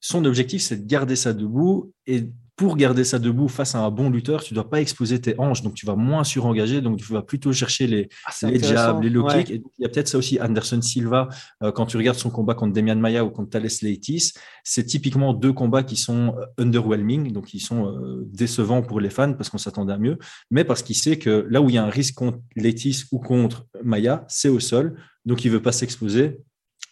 [0.00, 3.90] son objectif, c'est de garder ça debout et pour garder ça debout face à un
[3.90, 6.98] bon lutteur, tu ne dois pas exposer tes hanches, donc tu vas moins surengager, donc
[6.98, 9.48] tu vas plutôt chercher les, ah, les jabs, les low kicks.
[9.48, 11.28] Il y a peut-être ça aussi, Anderson Silva,
[11.62, 14.32] euh, quand tu regardes son combat contre Demian Maya ou contre Thales Leitis,
[14.64, 19.10] c'est typiquement deux combats qui sont euh, underwhelming, donc qui sont euh, décevants pour les
[19.10, 20.18] fans parce qu'on s'attendait à mieux,
[20.50, 23.20] mais parce qu'il sait que là où il y a un risque contre Leitis ou
[23.20, 26.40] contre Maya, c'est au sol, donc il ne veut pas s'exposer,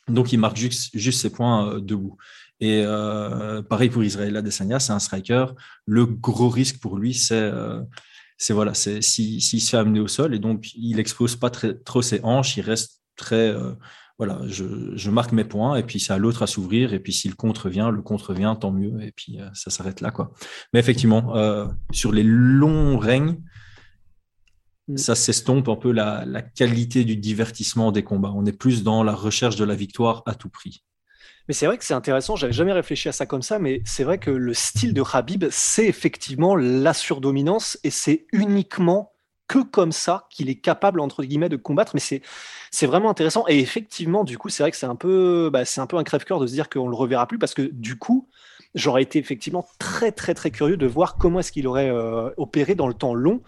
[0.07, 2.17] donc il marque juste, juste ses points debout.
[2.61, 5.47] Et euh, pareil pour Israël Adesanya, c'est un striker.
[5.85, 7.83] Le gros risque pour lui, c'est euh,
[8.39, 11.75] c'est voilà, c'est s'il se fait amener au sol et donc il expose pas très,
[11.75, 13.73] trop ses hanches, il reste très euh,
[14.19, 17.13] voilà, je, je, marque mes points et puis c'est à l'autre à s'ouvrir et puis
[17.13, 20.33] si le contre vient, le contre vient, tant mieux et puis ça s'arrête là quoi.
[20.73, 21.35] Mais effectivement,
[21.93, 23.37] sur les longs règnes,
[24.89, 24.97] mm.
[24.97, 28.33] ça s'estompe un peu la, la, qualité du divertissement des combats.
[28.35, 30.83] On est plus dans la recherche de la victoire à tout prix.
[31.49, 34.05] Mais c'est vrai que c'est intéressant, j'avais jamais réfléchi à ça comme ça, mais c'est
[34.05, 39.13] vrai que le style de Habib, c'est effectivement la surdominance et c'est uniquement
[39.49, 41.93] que comme ça qu'il est capable entre guillemets de combattre.
[41.95, 43.45] Mais c'est vraiment intéressant.
[43.49, 46.41] Et effectivement du coup c'est vrai que c'est un peu bah, un peu un crève-cœur
[46.41, 48.29] de se dire qu'on le reverra plus parce que du coup
[48.75, 52.75] j'aurais été effectivement très très très curieux de voir comment est-ce qu'il aurait euh, opéré
[52.75, 53.41] dans le temps long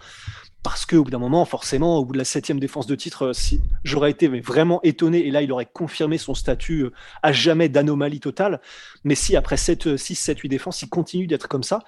[0.63, 3.57] parce qu'au bout d'un moment, forcément, au bout de la septième défense de titre, euh,
[3.85, 6.93] j'aurais été vraiment étonné, et là, il aurait confirmé son statut euh,
[7.23, 8.61] à jamais d'anomalie totale.
[9.05, 11.81] Mais si après 7, 6, 7, 8 défenses, il continue d'être comme ça,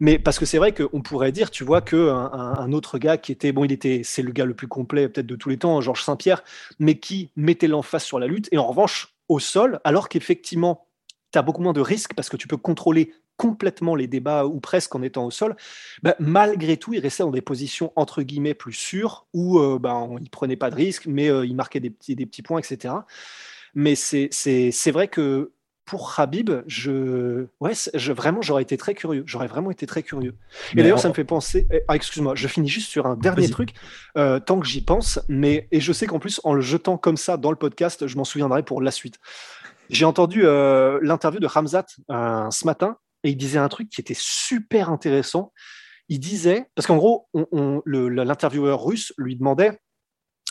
[0.00, 3.32] mais parce que c'est vrai qu'on pourrait dire, tu vois, qu'un un, autre gars qui
[3.32, 5.80] était, bon, il était, c'est le gars le plus complet peut-être de tous les temps,
[5.80, 6.42] Georges Saint-Pierre,
[6.78, 10.86] mais qui mettait l'emphase sur la lutte, et en revanche, au sol, alors qu'effectivement,
[11.32, 14.60] tu as beaucoup moins de risques parce que tu peux contrôler complètement les débats ou
[14.60, 15.56] presque en étant au sol,
[16.02, 20.06] bah, malgré tout, il restait dans des positions entre guillemets plus sûres où euh, bah,
[20.20, 22.94] il prenait pas de risques, mais euh, il marquait des petits, des petits points, etc.
[23.74, 25.52] Mais c'est vrai que
[25.84, 29.22] pour Habib, je, ouais, je, vraiment, j'aurais été très curieux.
[29.24, 30.34] J'aurais vraiment été très curieux.
[30.72, 31.68] Et d'ailleurs, ça me fait penser.
[31.70, 33.70] Eh, ah, excuse-moi, je finis juste sur un dernier truc,
[34.16, 35.20] euh, tant que j'y pense.
[35.28, 38.16] Mais et je sais qu'en plus, en le jetant comme ça dans le podcast, je
[38.16, 39.20] m'en souviendrai pour la suite.
[39.88, 44.90] J'ai entendu l'interview de Hamzat ce matin et il disait un truc qui était super
[44.90, 45.52] intéressant.
[46.08, 47.28] Il disait, parce qu'en gros,
[47.86, 49.78] l'intervieweur russe lui demandait,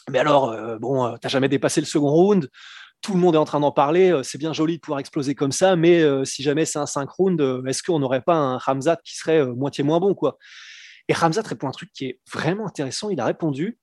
[0.10, 2.49] mais alors, euh, bon, euh, t'as jamais dépassé le second round,
[3.01, 5.36] tout le monde est en train d'en parler, euh, c'est bien joli de pouvoir exploser
[5.36, 8.97] comme ça, mais si jamais c'est un 5 rounds, est-ce qu'on n'aurait pas un Ramzat
[9.04, 10.38] qui serait moitié moins bon, quoi?
[11.08, 13.10] Et Ramzat répond un truc qui est vraiment intéressant.
[13.10, 13.78] Il a répondu,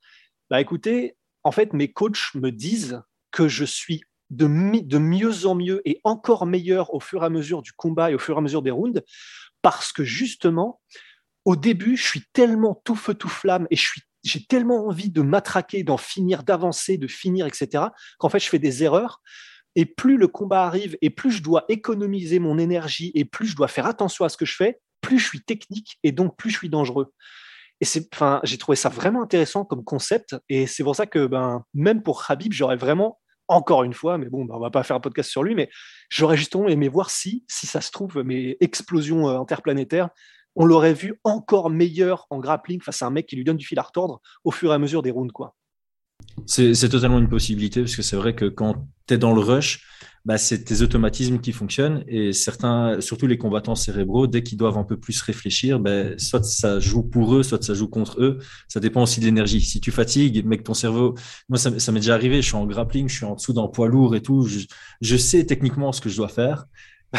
[0.51, 5.83] bah écoutez, en fait, mes coachs me disent que je suis de, mieux en mieux
[5.85, 8.41] et encore meilleur au fur et à mesure du combat et au fur et à
[8.41, 9.03] mesure des rounds,
[9.61, 10.81] parce que justement,
[11.45, 13.77] au début, je suis tellement tout feu, tout flamme et
[14.25, 17.85] j'ai tellement envie de m'attraquer, d'en finir, d'avancer, de finir, etc.,
[18.19, 19.21] qu'en fait, je fais des erreurs.
[19.75, 23.57] Et plus le combat arrive, et plus je dois économiser mon énergie, et plus je
[23.57, 26.51] dois faire attention à ce que je fais, plus je suis technique, et donc plus
[26.51, 27.13] je suis dangereux.
[27.81, 28.09] Et c'est,
[28.45, 32.23] j'ai trouvé ça vraiment intéressant comme concept, et c'est pour ça que, ben, même pour
[32.29, 35.31] Habib, j'aurais vraiment encore une fois, mais bon, bah, on va pas faire un podcast
[35.31, 35.69] sur lui, mais
[36.09, 40.09] j'aurais justement aimé voir si, si ça se trouve, mes explosions euh, interplanétaires,
[40.55, 43.67] on l'aurait vu encore meilleur en grappling face à un mec qui lui donne du
[43.67, 45.55] fil à retordre au fur et à mesure des rounds, quoi.
[46.47, 49.85] C'est totalement une possibilité, parce que c'est vrai que quand tu es dans le rush,
[50.25, 54.79] bah, c'est tes automatismes qui fonctionnent et certains, surtout les combattants cérébraux, dès qu'ils doivent
[54.79, 58.39] un peu plus réfléchir, ben, soit ça joue pour eux, soit ça joue contre eux.
[58.69, 59.61] Ça dépend aussi de l'énergie.
[59.61, 61.17] Si tu fatigues, que ton cerveau,
[61.49, 63.89] moi, ça, m'est déjà arrivé, je suis en grappling, je suis en dessous d'un poids
[63.89, 64.47] lourd et tout,
[65.01, 66.67] je, sais techniquement ce que je dois faire.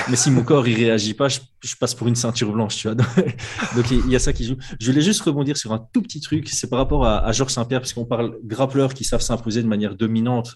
[0.10, 1.40] Mais si mon corps il réagit pas, je,
[1.80, 2.96] passe pour une ceinture blanche, tu vois.
[3.76, 4.56] Donc il y a ça qui joue.
[4.80, 6.48] Je voulais juste rebondir sur un tout petit truc.
[6.50, 9.68] C'est par rapport à, à Georges Saint-Pierre, parce qu'on parle grappleurs qui savent s'imposer de
[9.68, 10.56] manière dominante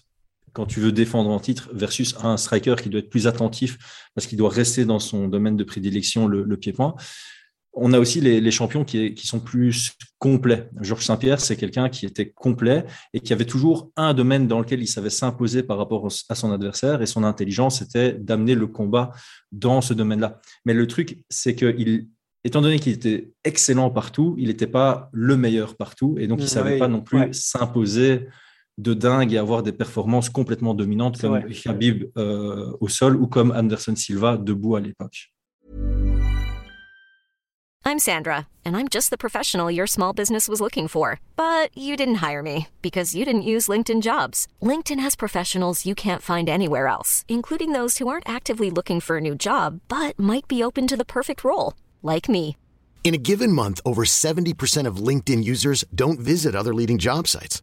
[0.52, 3.78] quand tu veux défendre en titre versus un striker qui doit être plus attentif
[4.14, 6.94] parce qu'il doit rester dans son domaine de prédilection, le, pied-point.
[7.72, 10.68] On a aussi les, champions qui, sont plus complets.
[10.80, 12.84] Georges Saint-Pierre, c'est quelqu'un qui était complet
[13.14, 16.52] et qui avait toujours un domaine dans lequel il savait s'imposer par rapport à son
[16.52, 19.12] adversaire et son intelligence était d'amener le combat
[19.52, 20.40] dans ce domaine-là.
[20.64, 22.08] Mais le truc, c'est qu'il
[22.44, 26.44] étant donné qu'il était excellent partout, il n'était pas le meilleur partout et donc il
[26.44, 28.28] ne savait pas non plus s'imposer
[28.78, 33.50] de dingue et avoir des performances complètement dominantes comme Khabib euh, au sol ou comme
[33.50, 35.32] Anderson Silva debout à l'époque.
[37.84, 41.20] I'm Sandra, and I'm just the professional your small business was looking for.
[41.36, 44.46] But you didn't hire me because you didn't use LinkedIn jobs.
[44.60, 49.16] LinkedIn has professionals you can't find anywhere else, including those who aren't actively looking for
[49.16, 52.56] a new job but might be open to the perfect role, like me.
[53.04, 57.62] In a given month, over 70% of LinkedIn users don't visit other leading job sites.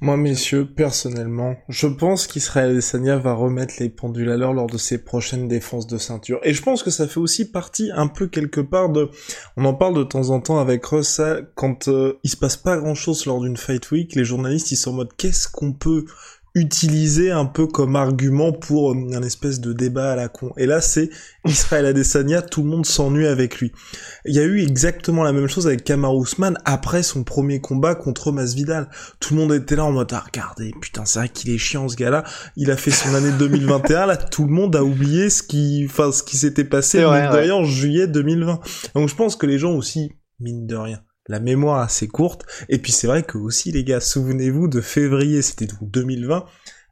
[0.00, 4.78] Moi, messieurs, personnellement, je pense qu'Israël Adesanya va remettre les pendules à l'heure lors de
[4.78, 6.40] ses prochaines défenses de ceinture.
[6.42, 9.10] Et je pense que ça fait aussi partie un peu quelque part de...
[9.56, 12.76] On en parle de temps en temps avec Russell, quand euh, il se passe pas
[12.76, 16.04] grand-chose lors d'une Fight Week, les journalistes, ils sont en mode qu'est-ce qu'on peut
[16.54, 20.52] utilisé un peu comme argument pour euh, un espèce de débat à la con.
[20.58, 21.08] Et là, c'est
[21.46, 23.72] Israël Adesanya, tout le monde s'ennuie avec lui.
[24.26, 27.94] Il y a eu exactement la même chose avec Kamar Ousmane après son premier combat
[27.94, 28.88] contre Masvidal.
[29.18, 31.88] Tout le monde était là en mode, ah, regardez, putain, c'est vrai qu'il est chiant
[31.88, 32.24] ce gars-là.
[32.56, 36.12] Il a fait son année 2021, là, tout le monde a oublié ce qui, enfin,
[36.12, 38.60] ce qui s'était passé, en juillet 2020.
[38.94, 42.44] Donc je pense que les gens aussi, mine de rien, la mémoire assez courte.
[42.68, 46.44] Et puis c'est vrai que aussi les gars, souvenez-vous de février, c'était donc 2020,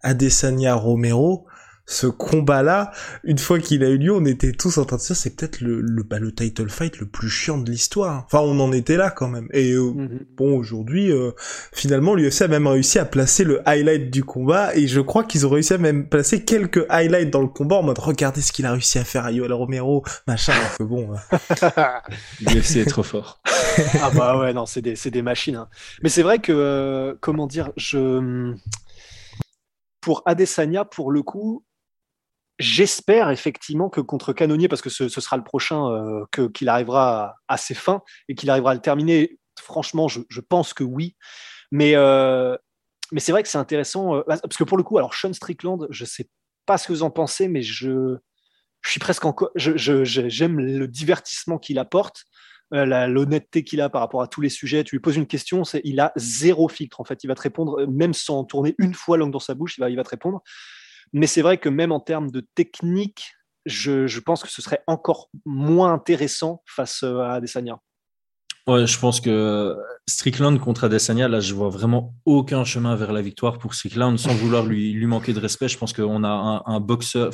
[0.02, 1.46] Adesanya Romero,
[1.90, 2.92] ce combat-là,
[3.24, 5.60] une fois qu'il a eu lieu, on était tous en train de dire c'est peut-être
[5.60, 8.26] le le, bah, le title fight le plus chiant de l'histoire.
[8.26, 9.48] Enfin, on en était là quand même.
[9.52, 10.20] Et euh, mhm.
[10.36, 11.32] bon, aujourd'hui, euh,
[11.72, 15.46] finalement, l'UFC a même réussi à placer le highlight du combat, et je crois qu'ils
[15.46, 18.66] ont réussi à même placer quelques highlights dans le combat en mode regardez ce qu'il
[18.66, 20.52] a réussi à faire à Yoel Romero, machin.
[20.78, 21.10] que bon.
[22.40, 23.42] L'UFC est trop fort.
[24.00, 25.56] ah bah ouais, non, c'est des c'est des machines.
[25.56, 25.68] Hein.
[26.04, 28.54] Mais c'est vrai que euh, comment dire, je
[30.00, 31.64] pour Adesanya, pour le coup,
[32.60, 37.56] J'espère effectivement que contre Canonnier, parce que ce, sera le prochain, euh, qu'il arrivera à,
[37.56, 39.38] ses fins et qu'il arrivera à le terminer.
[39.58, 41.16] Franchement, je, pense que oui.
[41.72, 42.54] Mais, euh,
[43.12, 45.86] mais c'est vrai que c'est intéressant, euh, parce que pour le coup, alors Sean Strickland,
[45.88, 46.28] je ne sais
[46.66, 48.18] pas ce que vous en pensez, mais je,
[48.82, 49.50] je suis presque encore.
[49.54, 52.24] Je, j'aime le divertissement qu'il apporte,
[52.72, 54.84] l'honnêteté qu'il a par rapport à tous les sujets.
[54.84, 57.24] Tu lui poses une question, il a zéro filtre en fait.
[57.24, 59.88] Il va te répondre, même sans tourner une fois langue dans sa bouche, il va,
[59.88, 60.42] il va te répondre.
[61.12, 63.32] Mais c'est vrai que même en termes de technique,
[63.66, 67.78] je, pense que ce serait encore moins intéressant face euh, à Adesanya.
[68.66, 73.22] Ouais, je pense que Strickland contre Adesanya, là, je vois vraiment aucun chemin vers la
[73.22, 75.68] victoire pour Strickland, sans vouloir lui, manquer de respect.
[75.68, 77.32] Je pense qu'on a un, un boxeur,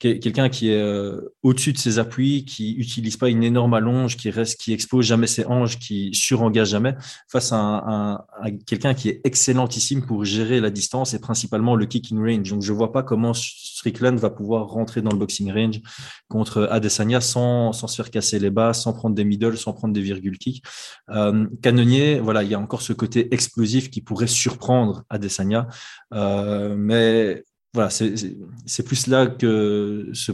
[0.00, 4.30] quelqu'un qui est euh, au-dessus de ses appuis, qui utilise pas une énorme allonge, qui
[4.30, 6.94] reste, qui expose jamais ses hanches, qui surengage jamais,
[7.28, 8.26] face à,
[8.66, 12.48] quelqu'un qui est excellentissime pour gérer la distance et principalement le kicking range.
[12.48, 15.80] Donc je vois pas comment Strickland va pouvoir rentrer dans le boxing range
[16.28, 19.92] contre Adesanya sans, sans se faire casser les bas, sans prendre des middle, sans prendre
[19.92, 20.62] des virgules kicks.
[21.10, 25.68] Euh, Canonnier, voilà, il y a encore ce côté explosif qui pourrait surprendre Adesanya,
[26.14, 30.32] euh, mais voilà, c'est plus là que se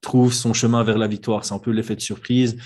[0.00, 1.44] trouve son chemin vers la victoire.
[1.44, 2.56] C'est un peu l'effet de surprise.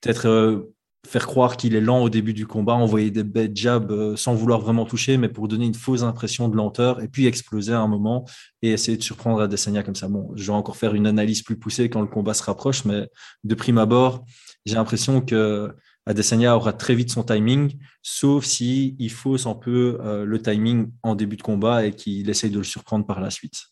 [0.00, 0.74] Peut-être euh,
[1.06, 4.34] faire croire qu'il est lent au début du combat, envoyer des bêtes jabs euh, sans
[4.34, 7.80] vouloir vraiment toucher, mais pour donner une fausse impression de lenteur et puis exploser à
[7.80, 8.24] un moment
[8.62, 10.08] et essayer de surprendre Adesanya comme ça.
[10.08, 13.08] Bon, je vais encore faire une analyse plus poussée quand le combat se rapproche, mais
[13.44, 14.24] de prime abord,
[14.66, 15.72] j'ai l'impression que
[16.08, 20.90] Adesanya aura très vite son timing, sauf si il fausse un peu euh, le timing
[21.02, 23.66] en début de combat et qu'il essaye de le surprendre par la suite.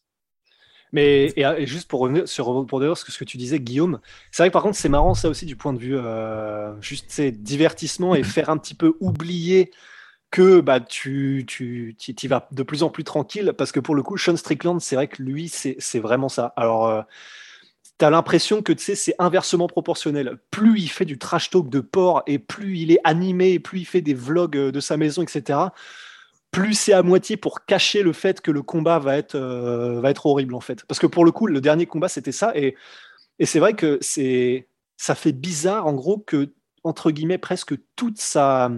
[0.93, 4.53] Mais et, juste pour revenir sur pour ce que, tu disais, Guillaume, c'est vrai que
[4.53, 8.51] par contre c'est marrant ça aussi du point de vue euh, juste divertissement et faire
[8.51, 9.73] un petit peu oublier
[10.31, 14.03] que bah, tu, tu, tu, vas de plus en plus tranquille parce que pour le
[14.03, 16.53] coup, Sean Strickland, c'est vrai que lui, c'est vraiment ça.
[16.57, 17.03] Alors, euh,
[17.99, 20.39] tu as l'impression que c'est inversement proportionnel.
[20.51, 23.85] Plus il fait du trash talk de porc et plus il est animé, plus il
[23.85, 25.59] fait des vlogs euh, de sa maison, etc.,
[26.53, 30.11] plus c'est à moitié pour cacher le fait que le combat va être, euh, va
[30.11, 30.85] être horrible, en fait.
[30.87, 32.53] Parce que pour le coup, le dernier combat, c'était ça.
[32.55, 32.77] Et,
[33.39, 33.99] et c'est vrai que
[34.97, 38.71] ça fait bizarre, en gros, que, entre guillemets, presque toute sa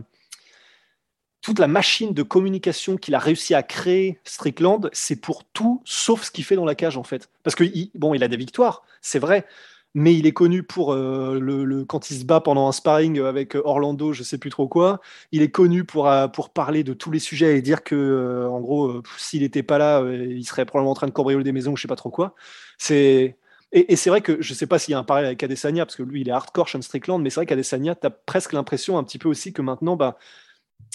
[1.49, 6.25] toute la machine de communication qu'il a réussi à créer, Strickland, c'est pour tout sauf
[6.25, 7.31] ce qu'il fait dans la cage en fait.
[7.43, 9.47] Parce que bon, il a des victoires, c'est vrai,
[9.95, 13.55] mais il est connu pour euh, le, quand il se bat pendant un sparring avec
[13.55, 15.01] Orlando, je sais plus trop quoi.
[15.33, 18.47] Il est connu pour euh, pour parler de tous les sujets et dire que euh,
[18.51, 21.75] en gros, s'il n'était pas là, il serait probablement en train de cambrioler des maisons,
[21.77, 22.35] je sais pas trop quoi.
[22.77, 23.39] C'est
[23.73, 25.97] et, c'est vrai que je sais pas s'il y a un parallèle avec Adesanya, parce
[25.97, 28.97] que lui, il est hardcore, Sean Strickland, mais c'est vrai qu'Adesanya, tu as presque l'impression
[28.97, 30.17] un petit peu aussi que maintenant, bah,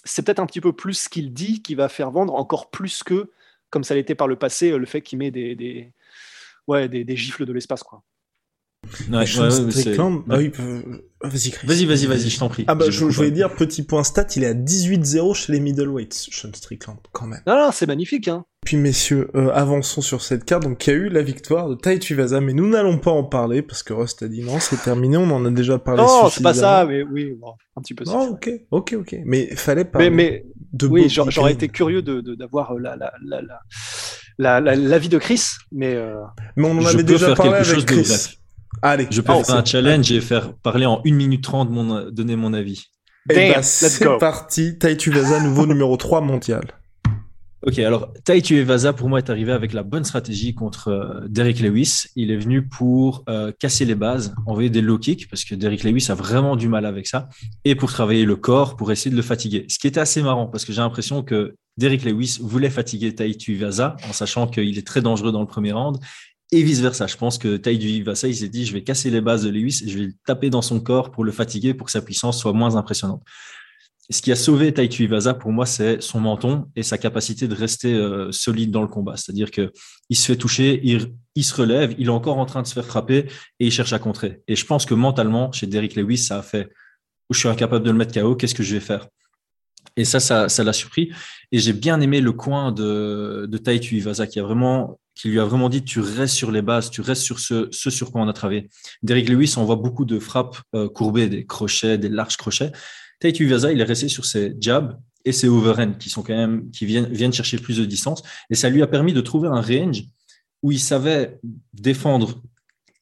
[0.04, 3.04] c'est peut-être un petit peu plus ce qu'il dit qui va faire vendre encore plus
[3.04, 3.32] que
[3.70, 5.94] comme ça l'était par le passé, le fait qu'il met des
[7.16, 7.82] gifles de l'espace.
[7.84, 8.04] quoi.
[9.12, 10.52] Ouais, Strickland, ah oui,
[11.22, 12.66] vas-y, Vas-y, vas-y, vas-y, je t'en prie.
[12.68, 16.14] Ah bah, je, voulais dire, petit point stat, il est à 18-0 chez les middleweights,
[16.14, 17.42] Sean Strickland, quand même.
[17.48, 18.46] Non, non, c'est magnifique, hein.
[18.66, 20.64] Puis messieurs, euh, avançons sur cette carte.
[20.64, 23.24] Donc il y a eu la victoire de Tai Tuivasa, mais nous n'allons pas en
[23.24, 26.02] parler parce que Rust a dit non, c'est terminé, on en a déjà parlé.
[26.02, 28.06] Non, c'est pas ça, mais oui, bon, un petit peu.
[28.06, 29.16] Non, ok, ok, ok.
[29.26, 30.00] Mais fallait pas.
[30.00, 33.42] Mais, mais de oui, j'aurais été curieux de d'avoir euh, la, la, la,
[34.38, 35.94] la, la, la, vie de Chris, mais.
[35.96, 36.16] Euh...
[36.56, 38.38] Mais on en avait déjà parlé avec Chris.
[38.82, 42.36] Allez, je peux faire un challenge et faire parler en 1 minute 30 mon, donner
[42.36, 42.88] mon avis.
[43.30, 44.78] Et eh ben, c'est parti.
[44.78, 46.66] Tai Tuivasa, nouveau numéro 3 mondial.
[47.66, 51.62] Ok, alors Tai Tuivasa pour moi est arrivé avec la bonne stratégie contre euh, Derek
[51.62, 52.08] Lewis.
[52.18, 55.86] Il est venu pour euh, casser les bases, envoyer des low kicks parce que Derek
[55.86, 57.30] Lewis a vraiment du mal avec ça,
[57.64, 59.66] et pour travailler le corps, pour essayer de le fatiguer.
[59.70, 63.34] Ce qui était assez marrant parce que j'ai l'impression que Derek Lewis voulait fatiguer Tai
[63.38, 66.00] Tuivasa en sachant qu'il est très dangereux dans le premier round
[66.54, 67.08] et vice versa.
[67.08, 69.82] Je pense que Tai Tuivasa il s'est dit je vais casser les bases de Lewis,
[69.86, 72.54] et je vais taper dans son corps pour le fatiguer pour que sa puissance soit
[72.54, 73.24] moins impressionnante
[74.10, 77.56] ce qui a sauvé Taito Iwasa, pour moi, c'est son menton et sa capacité de
[77.56, 79.16] rester euh, solide dans le combat.
[79.16, 79.72] C'est-à-dire que
[80.10, 82.86] il se fait toucher, il, se relève, il est encore en train de se faire
[82.86, 84.42] frapper et il cherche à contrer.
[84.48, 86.70] Et je pense que mentalement, chez Derrick Lewis, ça a fait
[87.30, 89.08] je suis incapable de le mettre KO, qu'est-ce que je vais faire?
[89.96, 91.12] Et ça, ça, l'a surpris.
[91.52, 95.46] Et j'ai bien aimé le coin de, de Iwasa qui a vraiment qui lui a
[95.46, 98.34] vraiment dit tu restes sur les bases, tu restes sur ce, sur quoi on a
[98.34, 98.70] travaillé.
[99.04, 102.72] Derrick Lewis, on voit beaucoup de frappes euh, courbées, des crochets, des larges crochets.
[103.20, 106.70] Taitu Vaza, il est resté sur ses jabs et ses overhands qui sont quand même,
[106.72, 108.24] qui viennent, viennent chercher plus de distance.
[108.50, 110.04] Et ça lui a permis de trouver un range
[110.62, 111.40] où il savait
[111.74, 112.42] défendre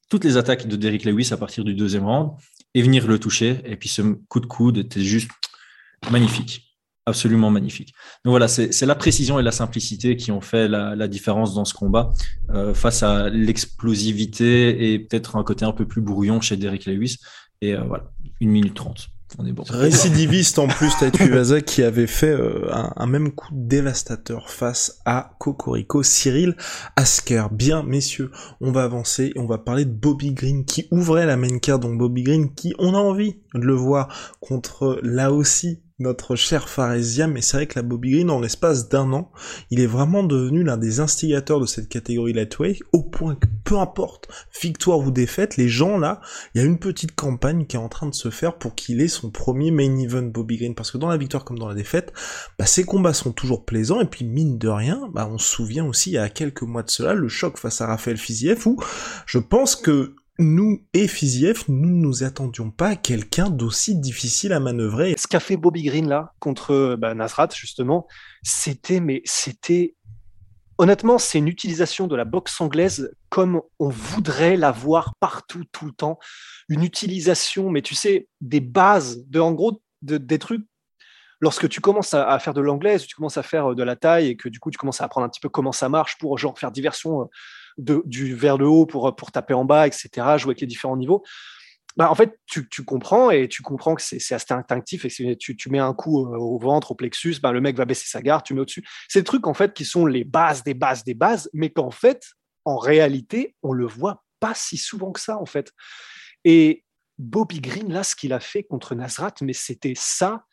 [0.10, 2.32] toutes les attaques de Derrick Lewis à partir du deuxième round
[2.74, 3.62] et venir le toucher.
[3.65, 5.32] Et puis ce coup de coude était juste
[6.12, 6.70] magnifique.
[7.12, 7.93] Absolument magnifique.
[8.26, 11.74] Donc voilà, c'est la précision et la simplicité qui ont fait la, différence dans ce
[11.74, 12.12] combat
[12.52, 17.17] euh, face à l'explosivité et peut-être un côté un peu plus brouillon chez Derrick Lewis.
[17.62, 18.06] Et euh, voilà,
[18.39, 19.10] une minute trente.
[19.38, 19.63] On est bon.
[19.69, 26.04] Récidiviste en plus, Taituvaza qui avait fait euh, un, même coup dévastateur face à Cocorico,
[26.04, 26.56] Cyril
[26.95, 27.45] Asker.
[27.52, 31.38] Bien, messieurs, on va avancer et on va parler de Bobby Green qui ouvrait la
[31.38, 31.80] main card.
[31.80, 34.08] Donc Bobby Green qui, on a envie de le voir
[34.39, 38.89] contre là aussi notre cher Pharésia, mais c'est vrai que la Bobby Green, en l'espace
[38.89, 39.31] d'un an,
[39.69, 43.77] il est vraiment devenu l'un des instigateurs de cette catégorie lightweight, au point que peu
[43.77, 44.27] importe,
[44.61, 46.19] victoire ou défaite, les gens là,
[46.53, 48.99] il y a une petite campagne qui est en train de se faire pour qu'il
[49.01, 51.75] ait son premier main event Bobby Green, parce que dans la victoire comme dans la
[51.75, 52.11] défaite,
[52.59, 55.85] bah, ces combats sont toujours plaisants, et puis mine de rien, bah, on se souvient
[55.85, 58.77] aussi il y a quelques mois de cela, le choc face à Raphaël Fiziev, où
[59.25, 64.54] je pense que nous et Fiziev, nous ne nous attendions pas à quelqu'un d'aussi difficile
[64.54, 65.15] à manœuvrer.
[65.17, 68.08] Ce qu'a fait Bobby Green là contre bah, Nasrat justement,
[68.43, 69.95] c'était mais c'était
[70.77, 75.86] honnêtement c'est une utilisation de la boxe anglaise comme on voudrait la voir partout tout
[75.86, 76.17] le temps,
[76.69, 80.65] une utilisation mais tu sais des bases de en gros des trucs
[81.39, 84.36] lorsque tu commences à, faire de l'anglaise, tu commences à faire de la taille et
[84.38, 86.58] que du coup tu commences à apprendre un petit peu comment ça marche pour genre
[86.58, 87.30] faire diversion
[87.81, 91.23] du vers le haut pour, pour taper en bas, etc., jouer avec les différents niveaux.
[91.97, 95.69] Bah, en fait, tu, comprends et tu comprends que c'est assez instinctif et tu, tu,
[95.69, 98.43] mets un coup euh, au ventre, au plexus, bah, le mec va baisser sa garde,
[98.45, 98.85] tu mets au-dessus.
[99.09, 101.91] C'est des trucs en fait qui sont les bases des bases des bases, mais qu'en
[101.91, 102.23] fait,
[102.63, 105.73] en réalité, on le voit pas si souvent que ça en fait.
[106.45, 106.85] Et
[107.17, 110.45] Bobby Green, là, ce qu'il a fait contre Nazrat, mais c'était ça,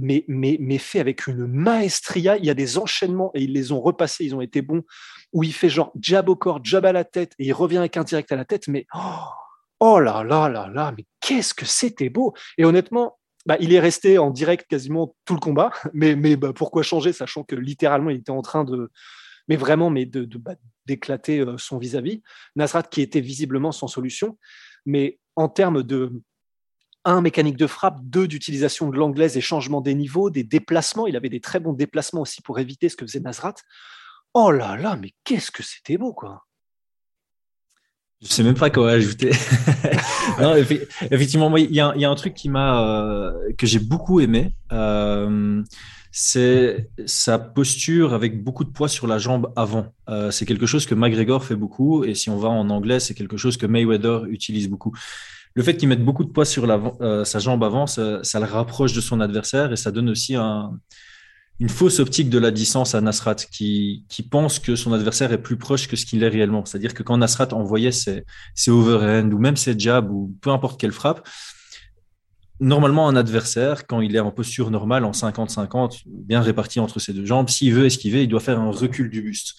[0.00, 2.36] mais, mais, mais fait avec une maestria.
[2.36, 4.82] Il y a des enchaînements et ils les ont repassés, ils ont été bons,
[5.32, 7.96] où il fait genre jab au corps, jab à la tête et il revient avec
[7.96, 8.68] un direct à la tête.
[8.68, 9.28] Mais oh,
[9.80, 12.34] oh là là là là, mais qu'est-ce que c'était beau!
[12.58, 16.52] Et honnêtement, bah, il est resté en direct quasiment tout le combat, mais, mais bah,
[16.54, 18.90] pourquoi changer, sachant que littéralement il était en train de,
[19.48, 20.54] mais vraiment, mais de, bah,
[20.86, 22.22] d'éclater euh, son vis-à-vis.
[22.56, 24.38] Nasrat qui était visiblement sans solution,
[24.86, 26.12] mais en termes de
[27.04, 31.06] un, mécanique de frappe, deux, d'utilisation de l'anglaise et changement des niveaux, des déplacements.
[31.06, 33.54] Il avait des très bons déplacements aussi pour éviter ce que faisait Nazrat.
[34.34, 36.46] Oh là là, mais qu'est-ce que c'était beau, quoi!
[38.22, 39.30] Je sais même pas quoi ajouter.
[41.10, 44.52] effectivement, il y, a un truc qui m'a euh, que j'ai beaucoup aimé.
[44.72, 45.62] Euh,
[46.12, 49.94] c'est sa posture avec beaucoup de poids sur la jambe avant.
[50.10, 53.14] Euh, c'est quelque chose que McGregor fait beaucoup, et si on va en anglais, c'est
[53.14, 54.92] quelque chose que Mayweather utilise beaucoup
[55.54, 56.68] le fait qu'il mette beaucoup de poids sur
[57.00, 61.68] euh, sa jambe avant, ça, le rapproche de son adversaire et ça donne aussi une
[61.68, 65.88] fausse optique de la distance à Nasrat qui, pense que son adversaire est plus proche
[65.88, 66.64] que ce qu'il est réellement.
[66.64, 68.24] C'est-à-dire que quand Nasrat envoyait ses,
[68.54, 71.28] ses overhands ou même ses jabs ou peu importe quelle frappe,
[72.60, 77.12] normalement, un adversaire, quand il est en posture normale, en 50-50, bien réparti entre ses
[77.12, 79.54] deux jambes, s'il veut esquiver, il doit faire un recul du buste.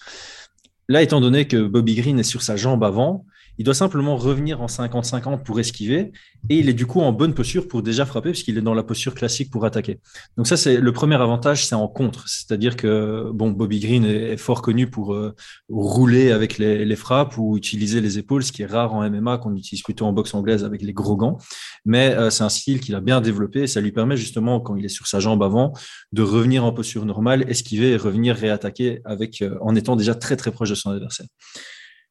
[0.88, 3.26] Là, étant donné que Bobby Green est sur sa jambe avant,
[3.58, 6.12] il doit simplement revenir en 50-50 pour esquiver
[6.48, 8.82] et il est du coup en bonne posture pour déjà frapper puisqu'il est dans la
[8.82, 10.00] posture classique pour attaquer.
[10.36, 12.28] Donc ça, c'est le premier avantage, c'est en contre.
[12.28, 15.34] C'est-à-dire que bon, Bobby Green est, fort connu pour euh,
[15.68, 19.54] rouler avec les, frappes ou utiliser les épaules, ce qui est rare en MMA, qu'on
[19.54, 21.38] utilise plutôt en boxe anglaise avec les gros gants.
[21.84, 24.76] Mais euh, c'est un style qu'il a bien développé et ça lui permet justement, quand
[24.76, 25.72] il est sur sa jambe avant,
[26.12, 30.36] de revenir en posture normale, esquiver et revenir réattaquer avec, euh, en étant déjà très
[30.36, 31.26] très proche de son adversaire.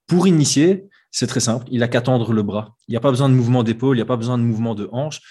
[0.07, 1.65] Pour initier, c'est très simple.
[1.69, 2.75] Il a qu'à tendre le bras.
[2.87, 4.75] Il n'y a pas besoin de mouvement d'épaule, il n'y a pas besoin de mouvement
[4.75, 5.21] de hanche.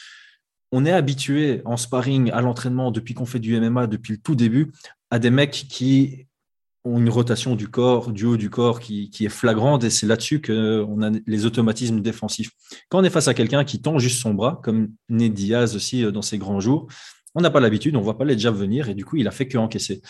[0.73, 4.37] On est habitué en sparring, à l'entraînement, depuis qu'on fait du MMA, depuis le tout
[4.37, 4.73] début,
[5.11, 6.27] à des mecs qui
[6.85, 10.41] ont une rotation du corps, du haut du corps qui, est flagrante et c'est là-dessus
[10.41, 12.51] qu'on a les automatismes défensifs.
[12.89, 16.05] Quand on est face à quelqu'un qui tend juste son bras, comme Ned Diaz aussi
[16.05, 16.89] euh, dans ses grands jours,
[17.35, 19.29] on n'a pas l'habitude, on ne voit pas les jabs venir et du coup, il
[19.29, 20.01] a fait que encaisser.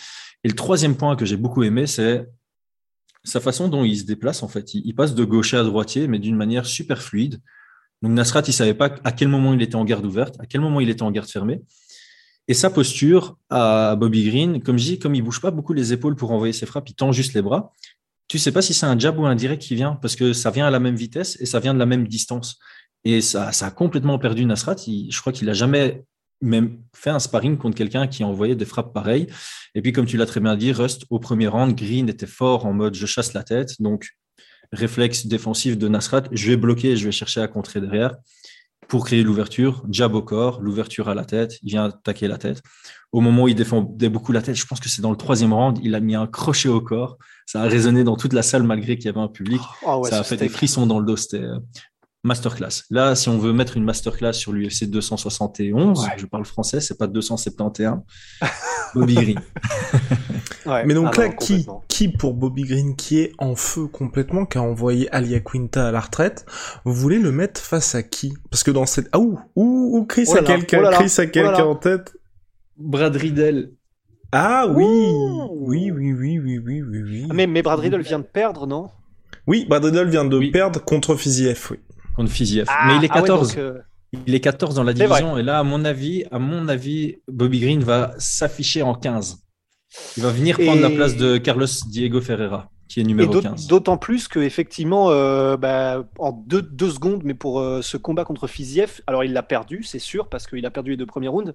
[0.43, 2.25] Et le troisième point que j'ai beaucoup aimé, c'est
[3.23, 4.73] sa façon dont il se déplace, en fait.
[4.73, 7.39] Il, passe de gaucher à droitier, mais d'une manière super fluide.
[8.01, 10.61] Donc Nasrat, il savait pas à quel moment il était en garde ouverte, à quel
[10.61, 11.61] moment il était en garde fermée.
[12.47, 15.93] Et sa posture à Bobby Green, comme je dis, comme il bouge pas beaucoup les
[15.93, 17.71] épaules pour envoyer ses frappes, il tend juste les bras.
[18.27, 20.49] Tu sais pas si c'est un jab ou un direct qui vient, parce que ça
[20.49, 22.57] vient à la même vitesse et ça vient de la même distance.
[23.03, 24.75] Et ça, ça a complètement perdu Nasrat.
[24.77, 26.03] je crois qu'il a jamais
[26.41, 29.27] même fait un sparring contre quelqu'un qui envoyait des frappes pareilles.
[29.75, 32.65] Et puis, comme tu l'as très bien dit, Rust, au premier round, Green était fort
[32.65, 33.81] en mode je chasse la tête.
[33.81, 34.09] Donc,
[34.71, 38.15] réflexe défensif de Nasrat, je vais bloquer, je vais chercher à contrer derrière
[38.91, 42.61] pour créer l'ouverture, jab au corps, l'ouverture à la tête, il vient attaquer la tête.
[43.13, 45.53] Au moment où il défendait beaucoup la tête, je pense que c'est dans le troisième
[45.53, 47.17] round, il a mis un crochet au corps.
[47.45, 49.61] Ça a résonné dans toute la salle malgré qu'il y avait un public.
[49.87, 51.15] Oh, ça a fait des frissons dans le dos.
[51.15, 51.59] C'était euh,
[52.23, 52.83] masterclass.
[52.89, 57.07] Là, si on veut mettre une masterclass sur l'UFC 271, je parle français, c'est pas
[57.07, 57.99] 271.
[58.93, 59.39] Bobby Green.
[60.85, 64.61] Mais donc là, qui, qui pour Bobby Green, qui est en feu complètement, qui a
[64.61, 66.45] envoyé Alia Quinta à la retraite,
[66.85, 68.33] vous voulez le mettre face à qui?
[68.49, 69.07] Parce que dans cette...
[69.13, 72.13] Ah, ouh, ouh, Chris oh a quelqu'un, oh Chris a quelqu'un en tête?
[72.77, 73.71] Brad Riddle.
[74.33, 77.27] Ah oui, oui, oui, oui, oui, oui, oui, oui.
[77.33, 78.89] mais, mais Brad Riddle vient de perdre, non?
[79.47, 81.79] Oui, Brad Riddle vient de perdre contre Fiziev, oui
[82.21, 82.65] contre Fiziev.
[82.69, 83.55] Ah, mais il est 14.
[83.55, 83.79] Ah euh,
[84.27, 85.37] il est 14 dans la division.
[85.37, 89.43] Et là, à mon avis, à mon avis, Bobby Green va s'afficher en 15.
[90.17, 93.67] Il va venir prendre la place de Carlos Diego Ferreira, qui est numéro 15.
[93.67, 98.23] D'autant plus que effectivement, euh, bah, en deux, deux, secondes, mais pour euh, ce combat
[98.23, 101.27] contre Fiziev, alors il l'a perdu, c'est sûr, parce qu'il a perdu les deux premiers
[101.27, 101.53] rounds.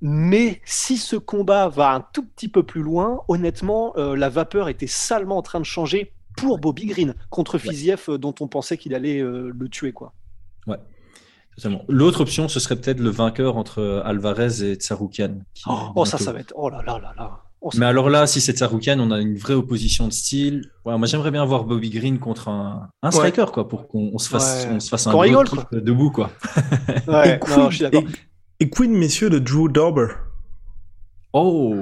[0.00, 4.88] Mais si ce combat va un tout petit peu plus loin, honnêtement, la vapeur était
[4.88, 8.94] salement en train de changer pour Bobby Green contre Fiziev euh, dont on pensait qu'il
[8.94, 10.14] allait euh, le tuer quoi.
[10.66, 10.78] Ouais.
[11.88, 15.38] L'autre option, ce serait peut-être le vainqueur entre euh, Alvarez et Tsaroukian.
[15.66, 16.54] Oh, oh, ça, ça va être.
[16.56, 17.40] Oh là là là là.
[17.60, 20.70] Oh, Mais alors là, si c'est Tsaroukian, on a une vraie opposition de style.
[20.84, 24.28] Ouais, moi, j'aimerais bien voir Bobby Green contre un, un striker, quoi, pour qu'on se
[24.28, 26.30] fasse, on se fasse un rigole, debout, quoi.
[27.24, 28.06] et, non, je suis et,
[28.58, 30.08] et, Queen, messieurs, de Drew Dauber.
[31.32, 31.74] Oh.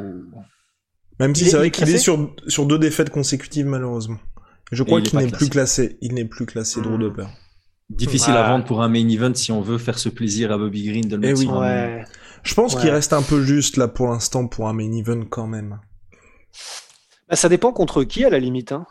[1.19, 4.19] Même si c'est vrai qu'il est sur, sur deux défaites consécutives, malheureusement.
[4.71, 5.99] Je crois qu'il n'est plus classé.
[6.01, 7.27] Il n'est plus classé Drew Dober.
[7.91, 10.87] Difficile à vendre pour un main event si on veut faire ce plaisir à Bobby
[10.87, 12.05] Green de le eh mettre oui.
[12.43, 15.47] Je pense qu'il reste un peu juste là pour l'instant pour un main event quand
[15.47, 15.81] même.
[17.29, 18.73] Bah, ça dépend contre qui à la limite.
[18.73, 18.87] Hein.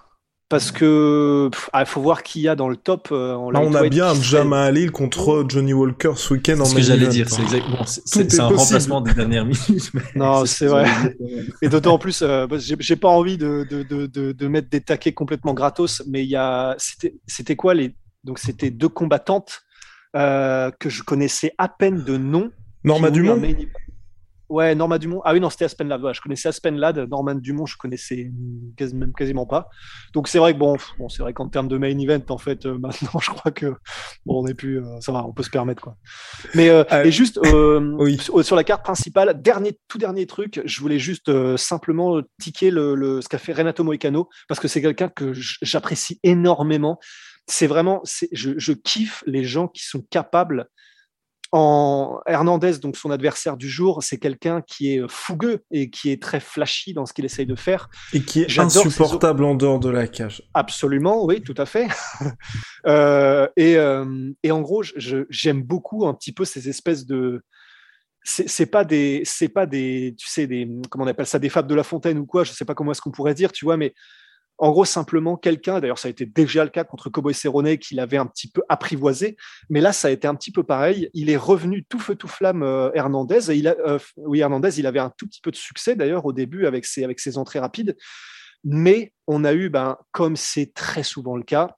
[0.50, 3.10] Parce que il ah, faut voir qui y a dans le top.
[3.12, 7.08] Euh, on a bien Jamal Ali contre Johnny Walker ce week-end en Ce que j'allais
[7.08, 7.86] dire, c'est exactement.
[7.86, 9.92] C'est un remplacement des dernières minutes.
[10.16, 10.88] non, c'est vrai.
[11.62, 15.54] Et d'autant plus, euh, j'ai pas envie de, de, de, de, mettre des taquets complètement
[15.54, 16.76] gratos, mais il y a,
[17.28, 19.62] c'était quoi les, donc c'était deux combattantes
[20.16, 22.52] euh, que je connaissais à peine de nom.
[22.84, 23.40] Norma Dumont.
[24.50, 25.22] Ouais, Norma Dumont.
[25.26, 26.02] Ah oui, non, c'était Aspen Lad.
[26.12, 26.98] je connaissais Aspen Lad.
[27.10, 28.32] Norman Dumont, je connaissais
[28.94, 29.70] même quasiment pas.
[30.14, 32.66] Donc c'est vrai que bon, bon c'est vrai qu'en termes de main event, en fait,
[32.66, 33.68] euh, maintenant, je crois que
[34.26, 35.98] bon, on est plus, euh, ça va, on peut se permettre quoi.
[36.56, 37.40] Mais euh, et juste
[38.42, 43.22] sur la carte principale, dernier, tout dernier truc, je voulais juste simplement ticker le, le,
[43.22, 47.00] ce qu'a fait Renato Moicano parce que c'est quelqu'un que j'apprécie énormément.
[47.46, 50.68] C'est vraiment, je, je kiffe les gens qui sont capables
[51.52, 56.22] en Hernandez, donc son adversaire du jour, c'est quelqu'un qui est fougueux et qui est
[56.22, 57.90] très flashy dans ce qu'il essaye de faire.
[58.14, 60.44] Et qui est insupportable en dehors de la cage.
[60.54, 61.88] Absolument, oui, tout à fait.
[62.88, 67.44] Euh, euh, et, en gros, j'aime beaucoup un petit peu ces espèces de.
[68.24, 71.68] C'est pas des, c'est pas des, tu sais, des, comment on appelle ça, des fables
[71.68, 73.76] de la fontaine ou quoi, je sais pas comment est-ce qu'on pourrait dire, tu vois,
[73.76, 73.94] mais
[74.62, 77.98] En gros, simplement quelqu'un, d'ailleurs, ça a été déjà le cas contre Cowboy Cerrone, qu'il
[78.02, 79.38] avait un petit peu apprivoisé,
[79.70, 81.10] mais là, ça a été un petit peu pareil.
[81.14, 83.52] Il est revenu tout feu, tout flamme, euh, Hernandez.
[83.52, 86.66] Et euh, oui, Hernandez, il avait un tout petit peu de succès, d'ailleurs, au début,
[86.66, 87.96] avec ses, entrées rapides.
[88.66, 91.78] Mais on a eu, ben, comme c'est très souvent le cas,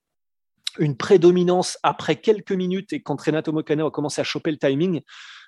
[0.80, 5.02] une prédominance après quelques minutes et quand Renato Moicano a commencé à choper le timing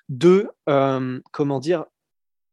[0.08, 1.86] de, euh, comment dire,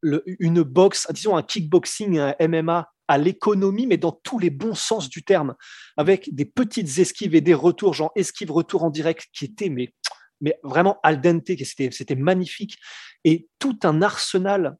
[0.02, 5.08] une boxe, disons un kickboxing, un MMA à l'économie, mais dans tous les bons sens
[5.08, 5.54] du terme,
[5.96, 9.94] avec des petites esquives et des retours, genre esquive-retour en direct, qui étaient mais,
[10.40, 12.78] mais vraiment al dente, c'était magnifique,
[13.24, 14.76] et tout un arsenal.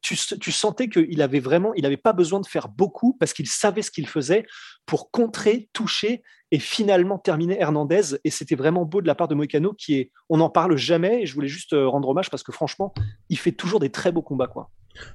[0.00, 3.46] tu, tu, sentais qu'il avait vraiment, il n'avait pas besoin de faire beaucoup parce qu'il
[3.46, 4.46] savait ce qu'il faisait
[4.86, 8.16] pour contrer, toucher et finalement terminer Hernandez.
[8.24, 11.22] Et c'était vraiment beau de la part de Moicano qui est, on n'en parle jamais.
[11.22, 12.94] Et je voulais juste euh, rendre hommage parce que franchement,
[13.28, 14.70] il fait toujours des très beaux combats, quoi.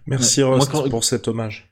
[0.05, 1.71] Merci Rust pour cet hommage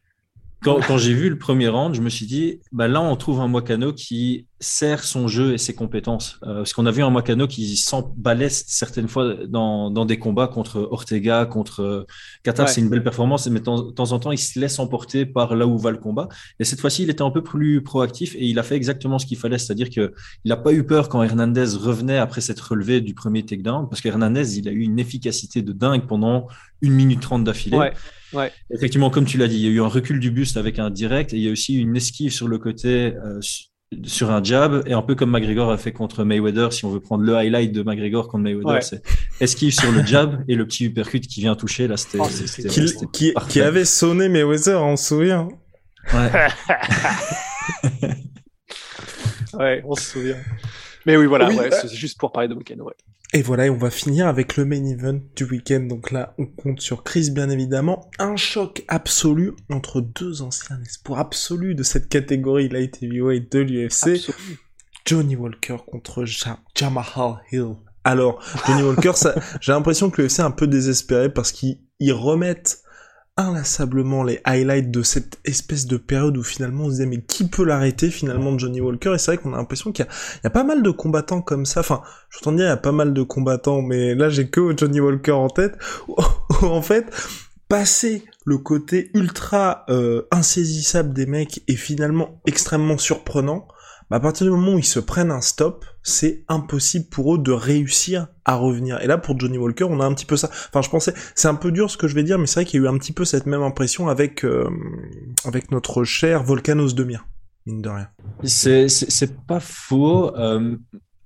[0.61, 3.47] quand, j'ai vu le premier round, je me suis dit, bah là, on trouve un
[3.47, 6.39] Moicano qui sert son jeu et ses compétences.
[6.43, 10.47] Euh, parce qu'on a vu un Moicano qui s'emballait certaines fois dans, dans, des combats
[10.47, 12.05] contre Ortega, contre
[12.43, 12.67] Qatar.
[12.67, 15.65] C'est une belle performance, mais de temps, en temps, il se laisse emporter par là
[15.65, 16.27] où va le combat.
[16.59, 19.25] Et cette fois-ci, il était un peu plus proactif et il a fait exactement ce
[19.25, 19.57] qu'il fallait.
[19.57, 20.11] C'est-à-dire qu'il
[20.45, 24.57] n'a pas eu peur quand Hernandez revenait après s'être relevé du premier takedown, parce qu'Hernandez,
[24.57, 26.47] il a eu une efficacité de dingue pendant
[26.81, 27.77] une minute trente d'affilée.
[27.77, 27.93] Ouais.
[28.33, 28.51] Ouais.
[28.71, 30.89] Effectivement, comme tu l'as dit, il y a eu un recul du buste avec un
[30.89, 33.39] direct et il y a aussi une esquive sur le côté euh,
[34.03, 36.71] sur un jab et un peu comme McGregor a fait contre Mayweather.
[36.73, 39.01] Si on veut prendre le highlight de McGregor contre Mayweather, c'est
[39.41, 41.87] esquive sur le jab et le petit uppercut qui vient toucher.
[41.87, 42.27] Là, c'était oh,
[43.11, 45.47] qui, qui, avait sonné Mayweather, on se souvient.
[46.13, 46.31] Ouais.
[49.53, 50.37] ouais, on se souvient.
[51.09, 52.93] Mais oui, voilà, ouais, c'est juste pour parler de Moken, ouais.
[53.33, 55.79] Et voilà, et on va finir avec le main event du week-end.
[55.79, 58.11] Donc là, on compte sur Chris, bien évidemment.
[58.19, 64.31] Un choc absolu entre deux anciens espoirs absolus de cette catégorie light heavyweight de l'UFC.
[65.03, 66.25] Johnny Walker contre
[66.75, 67.05] Jamal
[67.51, 67.75] Hill.
[68.03, 69.13] Alors, Johnny Walker,
[69.61, 71.79] j'ai l'impression que l'UFC est un peu désespéré parce qu'ils
[72.13, 72.78] remettent
[73.39, 77.47] inlassablement les highlights de cette espèce de période où finalement on se disait mais qui
[77.47, 79.13] peut l'arrêter finalement Johnny Walker?
[79.15, 80.05] Et c'est vrai qu'on a l'impression qu'il
[80.43, 81.79] y, a pas mal de combattants comme ça.
[81.79, 84.99] Enfin j'entends dire il y a pas mal de combattants mais là j'ai que Johnny
[84.99, 85.77] Walker en tête.
[86.07, 86.15] Où,
[86.65, 87.05] en fait
[87.69, 93.67] passer le côté ultra euh, insaisissable des mecs est finalement extrêmement surprenant
[94.09, 97.37] bah, à partir du moment où ils se prennent un stop, c'est impossible pour eux
[97.37, 99.01] de réussir à revenir.
[99.01, 100.49] Et là, pour Johnny Walker, on a un petit peu ça.
[100.51, 102.65] Enfin, je pensais, c'est un peu dur ce que je vais dire, mais c'est vrai
[102.65, 104.69] qu'il y a eu un petit peu cette même impression avec euh,
[105.45, 107.27] avec notre cher Volcanos Demir,
[107.65, 108.07] mine de rien.
[108.43, 110.35] C'est c'est pas faux.
[110.35, 110.75] Euh,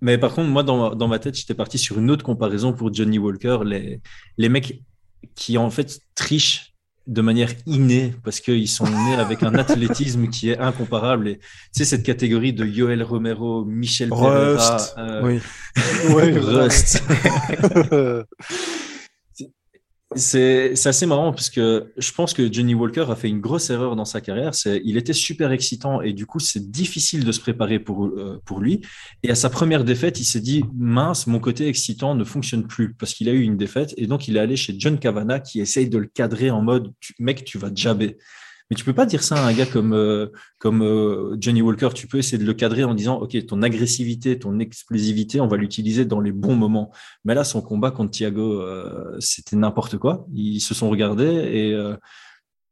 [0.01, 2.93] mais par contre, moi, dans, dans ma tête, j'étais parti sur une autre comparaison pour
[2.93, 3.59] Johnny Walker.
[3.63, 4.01] Les,
[4.37, 4.81] les mecs
[5.33, 6.72] qui, en fait, trichent
[7.07, 11.27] de manière innée parce qu'ils sont nés avec un athlétisme qui est incomparable.
[11.27, 15.41] Et tu sais, cette catégorie de Yoel Romero, Michel Pereira, euh, oui.
[16.39, 17.03] Rust.
[20.15, 23.95] C'est assez marrant parce que je pense que Johnny Walker a fait une grosse erreur
[23.95, 24.51] dans sa carrière.
[24.83, 28.59] Il était super excitant et du coup c'est difficile de se préparer pour euh, pour
[28.59, 28.81] lui.
[29.23, 32.93] Et à sa première défaite, il s'est dit mince, mon côté excitant ne fonctionne plus
[32.93, 35.61] parce qu'il a eu une défaite et donc il est allé chez John Cavana qui
[35.61, 38.17] essaye de le cadrer en mode mec tu vas jabber.
[38.73, 41.89] Mais tu peux pas dire ça à un gars comme, euh, comme euh, Johnny Walker.
[41.93, 45.57] Tu peux essayer de le cadrer en disant, OK, ton agressivité, ton explosivité, on va
[45.57, 46.91] l'utiliser dans les bons moments.
[47.23, 50.25] Mais là, son combat contre Thiago, euh, c'était n'importe quoi.
[50.33, 51.77] Ils se sont regardés et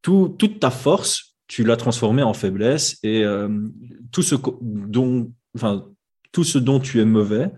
[0.01, 3.23] tout, toute ta force, tu l'as transformée en faiblesse et
[4.11, 5.85] tout ce dont, enfin,
[6.31, 7.51] tout ce dont tu es mauvais,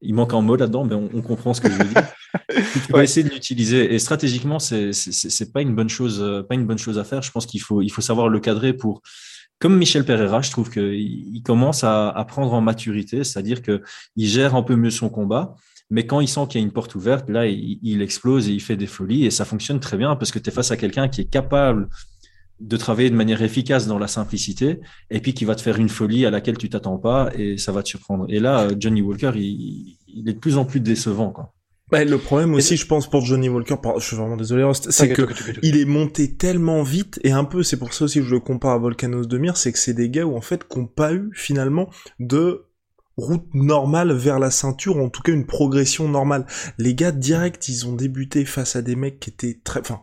[0.00, 2.02] il manque un mot là-dedans, mais on, comprend ce que je veux dire.
[2.86, 3.92] tu vas essayer de l'utiliser.
[3.94, 7.22] Et stratégiquement, c'est c'est pas une bonne chose, euh, pas une bonne chose à faire.
[7.22, 9.02] Je pense qu'il faut il faut savoir le cadrer pour.
[9.60, 13.82] Comme Michel Pereira, je trouve qu'il il commence à, à, prendre en maturité, c'est-à-dire que
[14.14, 15.56] il gère un peu mieux son combat.
[15.90, 18.52] Mais quand il sent qu'il y a une porte ouverte, là, il, il, explose et
[18.52, 19.24] il fait des folies.
[19.24, 21.88] Et ça fonctionne très bien parce que tu es face à quelqu'un qui est capable
[22.60, 24.80] de travailler de manière efficace dans la simplicité,
[25.10, 27.72] et puis qui va te faire une folie à laquelle tu t'attends pas, et ça
[27.72, 28.26] va te surprendre.
[28.28, 31.54] Et là, euh, Johnny Walker, il, il est de plus en plus décevant, quoi.
[31.90, 35.22] Bah, le problème aussi, je pense, pour Johnny Walker, je suis vraiment désolé, c'est que
[35.62, 38.40] il est monté tellement vite, et un peu, c'est pour ça aussi que je le
[38.40, 41.14] compare à Volcanos de Mir, c'est que c'est des gars où, en fait, qui pas
[41.14, 41.88] eu, finalement,
[42.20, 42.66] de
[43.16, 46.46] route normale vers la ceinture, ou en tout cas une progression normale.
[46.76, 50.02] Les gars, direct, ils ont débuté face à des mecs qui étaient très, enfin,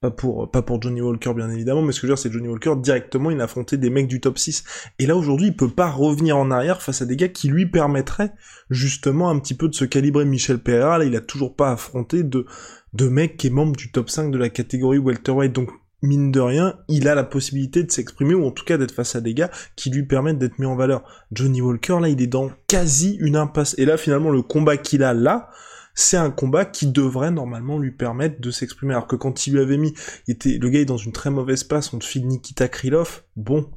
[0.00, 2.32] pas pour, pas pour Johnny Walker, bien évidemment, mais ce que je veux dire, c'est
[2.32, 4.64] Johnny Walker, directement, il a affronté des mecs du top 6.
[4.98, 7.66] Et là, aujourd'hui, il peut pas revenir en arrière face à des gars qui lui
[7.66, 8.32] permettraient,
[8.70, 10.24] justement, un petit peu de se calibrer.
[10.24, 12.46] Michel Pereira, là, il a toujours pas affronté de,
[12.94, 15.52] de mecs qui est membre du top 5 de la catégorie welterweight.
[15.52, 15.68] Donc,
[16.00, 19.16] mine de rien, il a la possibilité de s'exprimer ou en tout cas d'être face
[19.16, 21.02] à des gars qui lui permettent d'être mis en valeur.
[21.30, 23.74] Johnny Walker, là, il est dans quasi une impasse.
[23.76, 25.50] Et là, finalement, le combat qu'il a là,
[25.94, 28.94] c'est un combat qui devrait normalement lui permettre de s'exprimer.
[28.94, 29.94] Alors que quand il lui avait mis,
[30.26, 33.22] il était, le gars est dans une très mauvaise passe, on te file Nikita Krylov,
[33.36, 33.70] bon,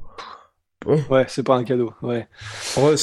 [0.86, 1.92] Ouais, c'est pas un cadeau.
[2.02, 2.28] Ouais.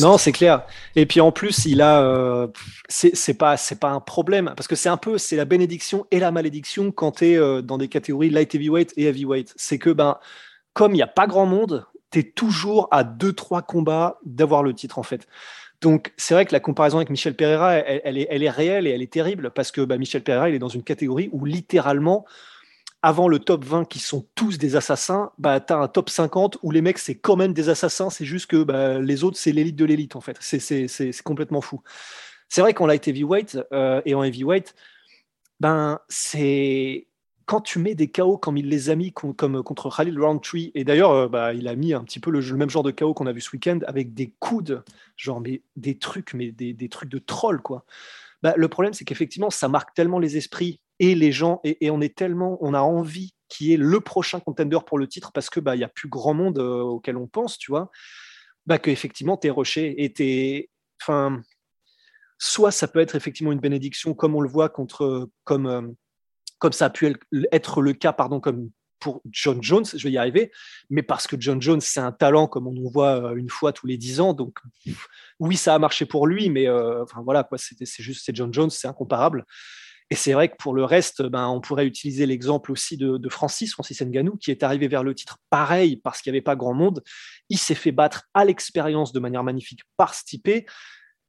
[0.02, 0.66] non, c'est clair.
[0.96, 2.48] Et puis en plus, il a, euh,
[2.90, 6.20] c'est pas, c'est pas un problème parce que c'est un peu, c'est la bénédiction et
[6.20, 9.54] la malédiction quand tu es euh, dans des catégories light heavyweight et heavyweight.
[9.56, 10.18] C'est que ben,
[10.74, 14.74] comme il n'y a pas grand monde, tu es toujours à 2-3 combats d'avoir le
[14.74, 15.28] titre en fait.
[15.82, 18.92] Donc c'est vrai que la comparaison avec Michel Pereira, elle, est, elle est réelle et
[18.92, 22.26] elle est terrible parce que bah, Michel Pereira, il est dans une catégorie où littéralement
[23.04, 26.60] avant le top 20 qui sont tous des assassins, bah, tu as un top 50
[26.62, 29.52] où les mecs, c'est quand même des assassins, c'est juste que bah, les autres, c'est
[29.52, 30.38] l'élite de l'élite, en fait.
[30.40, 31.82] C'est complètement fou.
[32.48, 34.76] C'est vrai qu'en light heavyweight euh, et en heavyweight,
[35.60, 37.08] ben, c'est
[37.52, 40.86] quand tu mets des KO comme il les a mis comme contre Khalil Roundtree, et
[40.86, 43.28] d'ailleurs, euh, bah, il a mis un petit peu le, même genre de KO qu'on
[43.28, 44.86] a vu ce week-end avec des coudes,
[45.18, 47.84] genre des trucs, mais des, des trucs de troll, quoi.
[48.42, 52.00] Bah, le problème, c'est qu'effectivement, ça marque tellement les esprits et les gens, et, on
[52.00, 55.60] est tellement, on a envie qui est le prochain contender pour le titre parce que
[55.60, 57.92] bah y a plus grand monde euh, auquel on pense, tu vois,
[58.66, 60.70] bah que effectivement t'es rushé et
[61.02, 61.42] enfin,
[62.38, 65.82] soit ça peut être effectivement une bénédiction comme on le voit contre, comme euh,
[66.62, 67.14] comme ça a pu
[67.52, 70.52] être le cas, pardon, comme pour John Jones, je vais y arriver,
[70.92, 73.74] mais parce que John Jones, c'est un talent comme on en voit euh, une fois
[73.74, 74.34] tous les dix ans.
[74.34, 74.60] Donc,
[75.40, 79.46] oui, ça a marché pour lui, mais enfin, voilà, c'est juste, John Jones, c'est incomparable.
[80.12, 83.72] Et c'est vrai que pour le reste, ben, on pourrait utiliser l'exemple aussi de, Francis,
[83.72, 86.74] Francis Nganou, qui est arrivé vers le titre pareil parce qu'il n'y avait pas grand
[86.74, 87.02] monde.
[87.48, 90.70] Il s'est fait battre à l'expérience de manière magnifique par Stipe.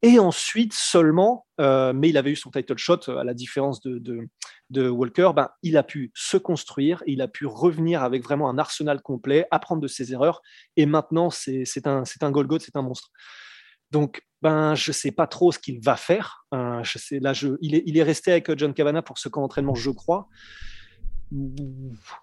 [0.04, 4.28] Et ensuite seulement, euh, mais il avait eu son title shot à la différence de,
[4.70, 8.58] de, Walker, ben, il a pu se construire, il a pu revenir avec vraiment un
[8.58, 10.42] arsenal complet, apprendre de ses erreurs.
[10.76, 13.10] Et maintenant, c'est un, un Golgoth, c'est un monstre.
[13.92, 16.46] Donc, ben, je ne sais pas trop ce qu'il va faire.
[16.52, 19.42] Euh, sais, là, je, il, est, il est resté avec John Cavana pour ce camp
[19.42, 20.28] d'entraînement, je crois.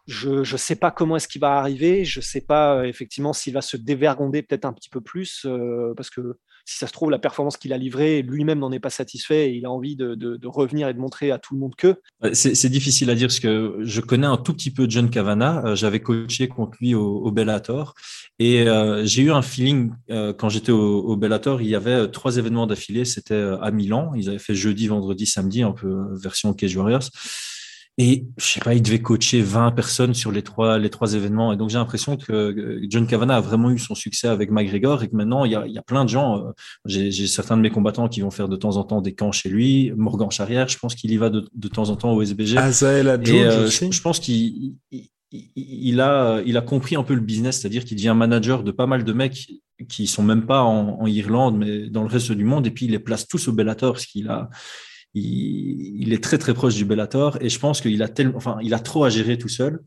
[0.08, 2.06] Je ne sais pas comment est-ce qu'il va arriver.
[2.06, 5.46] Je ne sais pas euh, effectivement s'il va se dévergonder peut-être un petit peu plus,
[5.46, 8.80] euh, parce que si ça se trouve, la performance qu'il a livrée, lui-même n'en est
[8.80, 11.76] pas satisfait et il a envie de, revenir et de montrer à tout le monde
[11.76, 11.96] que.
[12.34, 15.66] C'est difficile à dire parce que je connais un tout petit peu John Cavana.
[15.66, 17.96] Euh, j'avais coaché contre lui au, Bellator
[18.38, 18.66] et
[19.04, 19.92] j'ai eu un feeling
[20.38, 21.62] quand j'étais au, Bellator.
[21.62, 23.06] Il y avait trois événements d'affilée.
[23.06, 24.14] C'était à Milan.
[24.16, 27.10] Ils avaient fait jeudi, vendredi, samedi, un peu version Cage Warriors.
[28.02, 31.52] Et je sais pas, il devait coacher 20 personnes sur les trois, les trois événements.
[31.52, 35.10] Et donc, j'ai l'impression que John Cavana a vraiment eu son succès avec McGregor et
[35.10, 36.38] que maintenant, il y a, il y a plein de gens.
[36.38, 36.52] Euh,
[36.86, 39.50] j'ai certains de mes combattants qui vont faire de temps en temps des camps chez
[39.50, 39.92] lui.
[39.98, 42.58] Morgan Charrière, je pense qu'il y va de, de, temps en temps au SBG.
[42.58, 44.76] Azael et euh, je, je, pense qu'il
[45.34, 48.88] il, a, il a compris un peu le business, c'est-à-dire qu'il devient manager de pas
[48.88, 49.50] mal de mecs
[49.90, 52.66] qui sont même pas en, en, Irlande, mais dans le reste du monde.
[52.66, 54.50] Et puis, il les place tous au Bellator parce qu'il a,
[55.14, 58.74] il, est très très proche du Bellator et je pense qu'il a tellement, enfin, il
[58.74, 59.82] a trop à gérer tout seul.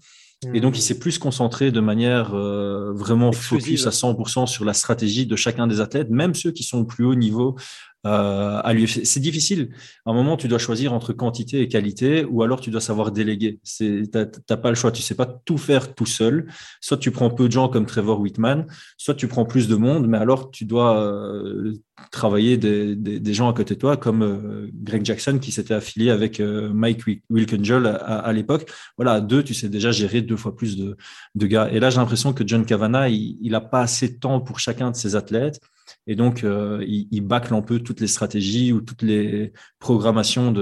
[0.54, 0.82] Et donc, il mmh.
[0.82, 5.68] s'est plus concentré de manière euh, vraiment focus à 100% sur la stratégie de chacun
[5.68, 7.56] des athlètes, même ceux qui sont au plus haut niveau
[8.04, 9.04] euh, à l'UFC.
[9.04, 9.70] C'est difficile.
[10.04, 13.12] À un moment, tu dois choisir entre quantité et qualité, ou alors tu dois savoir
[13.12, 13.60] déléguer.
[13.64, 14.90] Tu n'as pas le choix.
[14.90, 16.48] Tu sais pas tout faire tout seul.
[16.80, 18.66] Soit tu prends peu de gens comme Trevor Whitman,
[18.96, 21.74] soit tu prends plus de monde, mais alors tu dois euh,
[22.10, 26.10] travailler des, des, gens à côté de toi, comme euh, Greg Jackson qui s'était affilié
[26.10, 28.70] avec Mike Wilkengel à, à l'époque.
[28.96, 30.96] Voilà, deux, tu sais déjà gérer deux fois plus de,
[31.34, 31.68] de gars.
[31.70, 34.90] Et là, j'ai l'impression que John Cavana, il n'a pas assez de temps pour chacun
[34.90, 35.60] de ses athlètes.
[36.06, 40.52] Et donc, euh, il, bâcle un peu toutes les stratégies ou toutes les programmations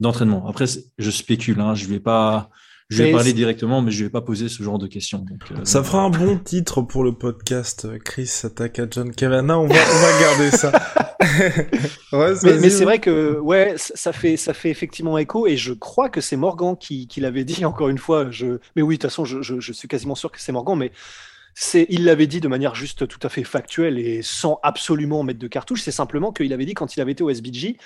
[0.00, 0.48] d'entraînement.
[0.48, 0.66] Après,
[0.98, 2.50] je spécule, hein, je vais pas,
[2.92, 5.24] je vais parler directement, mais je vais pas poser ce genre de questions.
[5.50, 7.84] Euh, ça fera un bon titre pour le podcast.
[7.84, 9.58] Euh, Chris s'attaque à John Cavana.
[9.58, 10.72] On va, on va garder ça.
[12.60, 16.20] mais, c'est vrai que ouais, ça fait, ça fait effectivement écho, et je crois que
[16.20, 18.30] c'est Morgan qui, qui l'avait dit encore une fois.
[18.30, 18.58] Je...
[18.76, 20.92] Mais oui, de toute façon, je, je, je suis quasiment sûr que c'est Morgan, mais
[21.54, 25.38] c'est, il l'avait dit de manière juste tout à fait factuelle et sans absolument mettre
[25.38, 25.82] de cartouche.
[25.82, 27.76] C'est simplement qu'il avait dit quand il avait été au SBG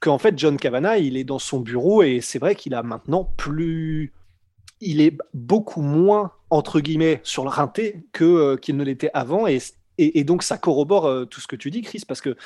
[0.00, 3.24] qu'en fait John Cavana, il est dans son bureau et c'est vrai qu'il a maintenant
[3.36, 4.12] plus,
[4.80, 9.46] il est beaucoup moins entre guillemets sur le rinté que euh, qu'il ne l'était avant.
[9.46, 9.60] Et,
[9.98, 12.36] et, donc ça corrobore euh, tout ce que tu dis, Chris, parce que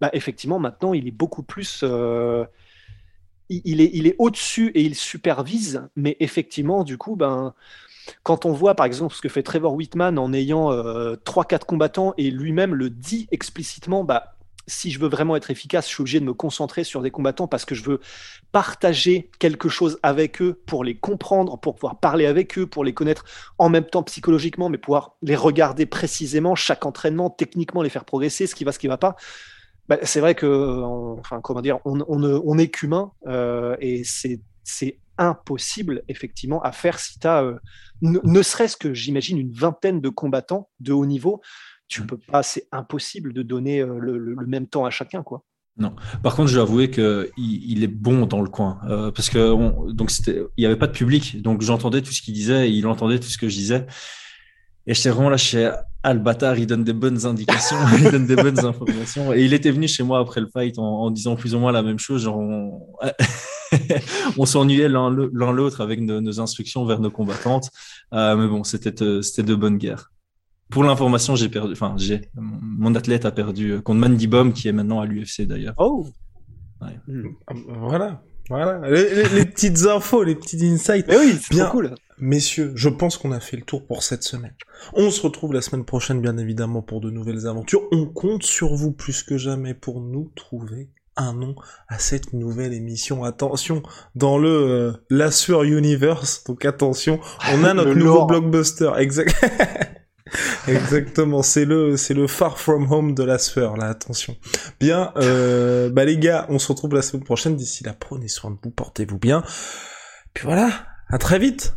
[0.00, 2.44] bah, effectivement maintenant il est beaucoup plus euh,
[3.48, 7.54] il est, il est au-dessus et il supervise, mais effectivement, du coup, ben,
[8.22, 12.14] quand on voit par exemple ce que fait Trevor Whitman en ayant euh, 3-4 combattants
[12.16, 14.33] et lui-même le dit explicitement, bah,
[14.66, 17.46] si je veux vraiment être efficace, je suis obligé de me concentrer sur des combattants
[17.46, 18.00] parce que je veux
[18.52, 22.94] partager quelque chose avec eux pour les comprendre, pour pouvoir parler avec eux, pour les
[22.94, 23.24] connaître
[23.58, 28.46] en même temps psychologiquement, mais pouvoir les regarder précisément, chaque entraînement, techniquement les faire progresser,
[28.46, 29.16] ce qui va, ce qui va pas.
[29.88, 30.82] Bah, c'est vrai que,
[31.18, 37.18] enfin, comment dire, on, on, est qu'humain euh, et c'est impossible effectivement à faire si
[37.18, 37.58] tu as euh,
[38.02, 41.40] ne, serait-ce que j'imagine une vingtaine de combattants de haut niveau
[41.88, 45.44] tu peux pas c'est impossible de donner euh, le, même temps à chacun quoi.
[45.76, 45.96] Non.
[46.22, 49.92] Par contre, je dois avouer que il, est bon dans le coin euh, parce que
[49.92, 52.72] donc c'était, il y avait pas de public, donc j'entendais tout ce qu'il disait, et
[52.72, 53.84] il entendait tout ce que je disais,
[54.86, 55.72] et j'étais vraiment là chez
[56.04, 59.88] Albatar, il donne des bonnes indications, il donne des bonnes informations, et il était venu
[59.88, 62.86] chez moi après le fight en, disant plus ou moins la même chose, genre on,
[64.46, 67.70] s'ennuyait l'un l'autre avec nos, instructions vers nos combattantes,
[68.12, 70.12] euh, mais bon, c'était c'était de bonnes guerres
[70.74, 71.72] pour l'information, j'ai perdu.
[71.72, 75.74] Enfin, j'ai mon athlète a perdu euh, contre Mandy qui est maintenant à l'UFC d'ailleurs.
[75.78, 76.06] Oh.
[77.06, 77.28] Hmm.
[77.68, 78.22] Voilà.
[78.50, 81.06] Voilà, les, petites infos, les petits insights.
[81.08, 81.94] Mais oui, c'est bien cool.
[82.18, 84.52] Messieurs, je pense qu'on a fait le tour pour cette semaine.
[84.92, 87.80] On se retrouve la semaine prochaine, bien évidemment, pour de nouvelles aventures.
[87.90, 91.54] On compte sur vous plus que jamais pour nous trouver un nom
[91.88, 93.24] à cette nouvelle émission.
[93.24, 93.82] Attention,
[94.14, 97.20] dans le euh, La Sueur Universe, donc attention,
[97.50, 98.92] on a notre nouveau blockbuster.
[98.98, 99.34] Exact.
[100.68, 104.36] Exactement, c'est le c'est le Far From Home de la sphère là, attention.
[104.80, 107.56] Bien, euh, bah les gars, on se retrouve la semaine prochaine.
[107.56, 109.42] D'ici là, prenez soin de vous, portez-vous bien.
[110.32, 110.70] Puis voilà,
[111.08, 111.76] à très vite.